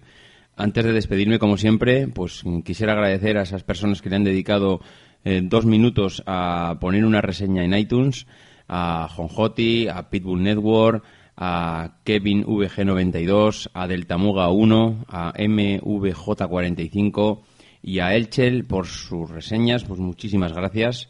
Antes 0.56 0.84
de 0.84 0.92
despedirme, 0.92 1.38
como 1.38 1.56
siempre, 1.56 2.08
pues 2.08 2.42
quisiera 2.64 2.94
agradecer 2.94 3.38
a 3.38 3.42
esas 3.42 3.62
personas 3.62 4.02
que 4.02 4.10
le 4.10 4.16
han 4.16 4.24
dedicado 4.24 4.80
eh, 5.24 5.40
dos 5.44 5.66
minutos 5.66 6.22
a 6.26 6.78
poner 6.80 7.04
una 7.04 7.20
reseña 7.20 7.64
en 7.64 7.74
iTunes, 7.74 8.26
a 8.66 9.08
Jonjoti, 9.14 9.88
a 9.88 10.08
Pitbull 10.08 10.42
Network, 10.42 11.04
a 11.36 11.98
Kevin 12.02 12.44
VG92, 12.44 13.70
a 13.72 13.86
Deltamuga 13.86 14.48
1, 14.48 15.04
a 15.08 15.32
MVJ45 15.34 17.40
y 17.82 18.00
a 18.00 18.14
Elchel 18.14 18.64
por 18.64 18.86
sus 18.86 19.30
reseñas. 19.30 19.84
Pues 19.84 20.00
muchísimas 20.00 20.52
gracias. 20.52 21.08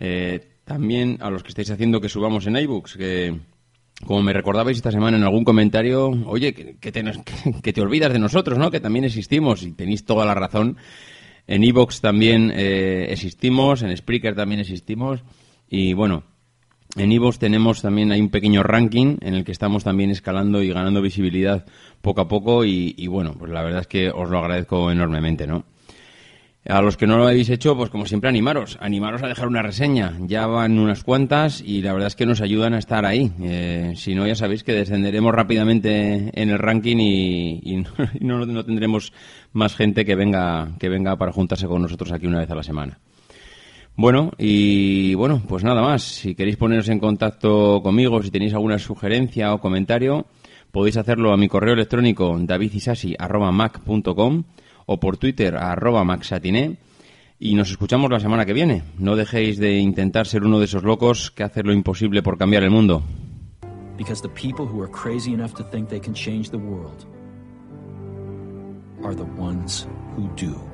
Eh, 0.00 0.48
también 0.64 1.18
a 1.20 1.30
los 1.30 1.42
que 1.42 1.50
estáis 1.50 1.70
haciendo 1.70 2.00
que 2.00 2.08
subamos 2.08 2.46
en 2.46 2.56
iBooks, 2.56 2.96
que 2.96 3.38
como 4.04 4.22
me 4.22 4.32
recordabais 4.32 4.76
esta 4.76 4.90
semana 4.90 5.16
en 5.16 5.22
algún 5.22 5.44
comentario, 5.44 6.08
oye, 6.26 6.52
que, 6.52 6.92
te, 7.72 7.80
olvidas 7.80 8.12
de 8.12 8.18
nosotros, 8.18 8.58
¿no? 8.58 8.70
Que 8.70 8.80
también 8.80 9.04
existimos 9.04 9.62
y 9.62 9.72
tenéis 9.72 10.04
toda 10.04 10.24
la 10.24 10.34
razón. 10.34 10.76
En 11.46 11.62
Evox 11.62 12.00
también 12.00 12.50
eh, 12.54 13.06
existimos, 13.10 13.82
en 13.82 13.94
Spreaker 13.94 14.34
también 14.34 14.60
existimos 14.60 15.22
y 15.68 15.92
bueno, 15.92 16.24
en 16.96 17.12
Evox 17.12 17.38
tenemos 17.38 17.82
también 17.82 18.12
hay 18.12 18.20
un 18.20 18.30
pequeño 18.30 18.62
ranking 18.62 19.18
en 19.20 19.34
el 19.34 19.44
que 19.44 19.52
estamos 19.52 19.84
también 19.84 20.10
escalando 20.10 20.62
y 20.62 20.72
ganando 20.72 21.02
visibilidad 21.02 21.66
poco 22.00 22.22
a 22.22 22.28
poco 22.28 22.64
y 22.64 23.06
bueno, 23.08 23.34
pues 23.38 23.52
la 23.52 23.62
verdad 23.62 23.82
es 23.82 23.86
que 23.86 24.08
os 24.10 24.30
lo 24.30 24.38
agradezco 24.38 24.90
enormemente, 24.90 25.46
¿no? 25.46 25.66
A 26.66 26.80
los 26.80 26.96
que 26.96 27.06
no 27.06 27.18
lo 27.18 27.26
habéis 27.26 27.50
hecho, 27.50 27.76
pues 27.76 27.90
como 27.90 28.06
siempre, 28.06 28.30
animaros. 28.30 28.78
Animaros 28.80 29.22
a 29.22 29.28
dejar 29.28 29.48
una 29.48 29.60
reseña. 29.60 30.16
Ya 30.20 30.46
van 30.46 30.78
unas 30.78 31.04
cuantas 31.04 31.60
y 31.60 31.82
la 31.82 31.92
verdad 31.92 32.06
es 32.06 32.16
que 32.16 32.24
nos 32.24 32.40
ayudan 32.40 32.72
a 32.72 32.78
estar 32.78 33.04
ahí. 33.04 33.30
Eh, 33.42 33.92
si 33.96 34.14
no, 34.14 34.26
ya 34.26 34.34
sabéis 34.34 34.64
que 34.64 34.72
descenderemos 34.72 35.34
rápidamente 35.34 36.30
en 36.32 36.48
el 36.48 36.58
ranking 36.58 36.96
y, 36.98 37.84
no, 38.20 38.64
tendremos 38.64 39.12
más 39.52 39.76
gente 39.76 40.06
que 40.06 40.14
venga, 40.14 40.70
que 40.78 40.88
venga 40.88 41.16
para 41.16 41.32
juntarse 41.32 41.66
con 41.66 41.82
nosotros 41.82 42.12
aquí 42.12 42.26
una 42.26 42.38
vez 42.38 42.50
a 42.50 42.54
la 42.54 42.62
semana. 42.62 42.98
Bueno, 43.94 44.32
y 44.38 45.12
bueno, 45.14 45.42
pues 45.46 45.64
nada 45.64 45.82
más. 45.82 46.02
Si 46.02 46.34
queréis 46.34 46.56
poneros 46.56 46.88
en 46.88 46.98
contacto 46.98 47.82
conmigo, 47.82 48.22
si 48.22 48.30
tenéis 48.30 48.54
alguna 48.54 48.78
sugerencia 48.78 49.52
o 49.52 49.60
comentario, 49.60 50.24
podéis 50.72 50.96
hacerlo 50.96 51.30
a 51.30 51.36
mi 51.36 51.46
correo 51.46 51.74
electrónico 51.74 52.38
davidisasi.mac.com 52.40 54.44
o 54.86 55.00
por 55.00 55.16
Twitter 55.16 55.56
a 55.56 55.72
arroba 55.72 56.04
maxatiné 56.04 56.76
y 57.38 57.54
nos 57.54 57.70
escuchamos 57.70 58.10
la 58.10 58.20
semana 58.20 58.46
que 58.46 58.52
viene. 58.52 58.82
No 58.98 59.16
dejéis 59.16 59.58
de 59.58 59.78
intentar 59.78 60.26
ser 60.26 60.44
uno 60.44 60.58
de 60.58 60.66
esos 60.66 60.82
locos 60.82 61.30
que 61.30 61.42
hacen 61.42 61.66
lo 61.66 61.72
imposible 61.72 62.22
por 62.22 62.38
cambiar 62.38 62.62
el 62.62 62.70
mundo. 62.70 63.02
Because 63.96 64.22
the 64.22 64.28
people 64.28 64.66
who 64.66 64.82
are 64.82 64.90
crazy 64.90 65.32
enough 65.32 65.54
to 65.54 65.64
think 65.70 65.88
they 65.88 66.00
can 66.00 66.14
change 66.14 66.50
the 66.50 66.58
world 66.58 67.06
are 69.04 69.14
the 69.14 69.26
ones 69.38 69.86
who 70.16 70.28
do. 70.36 70.73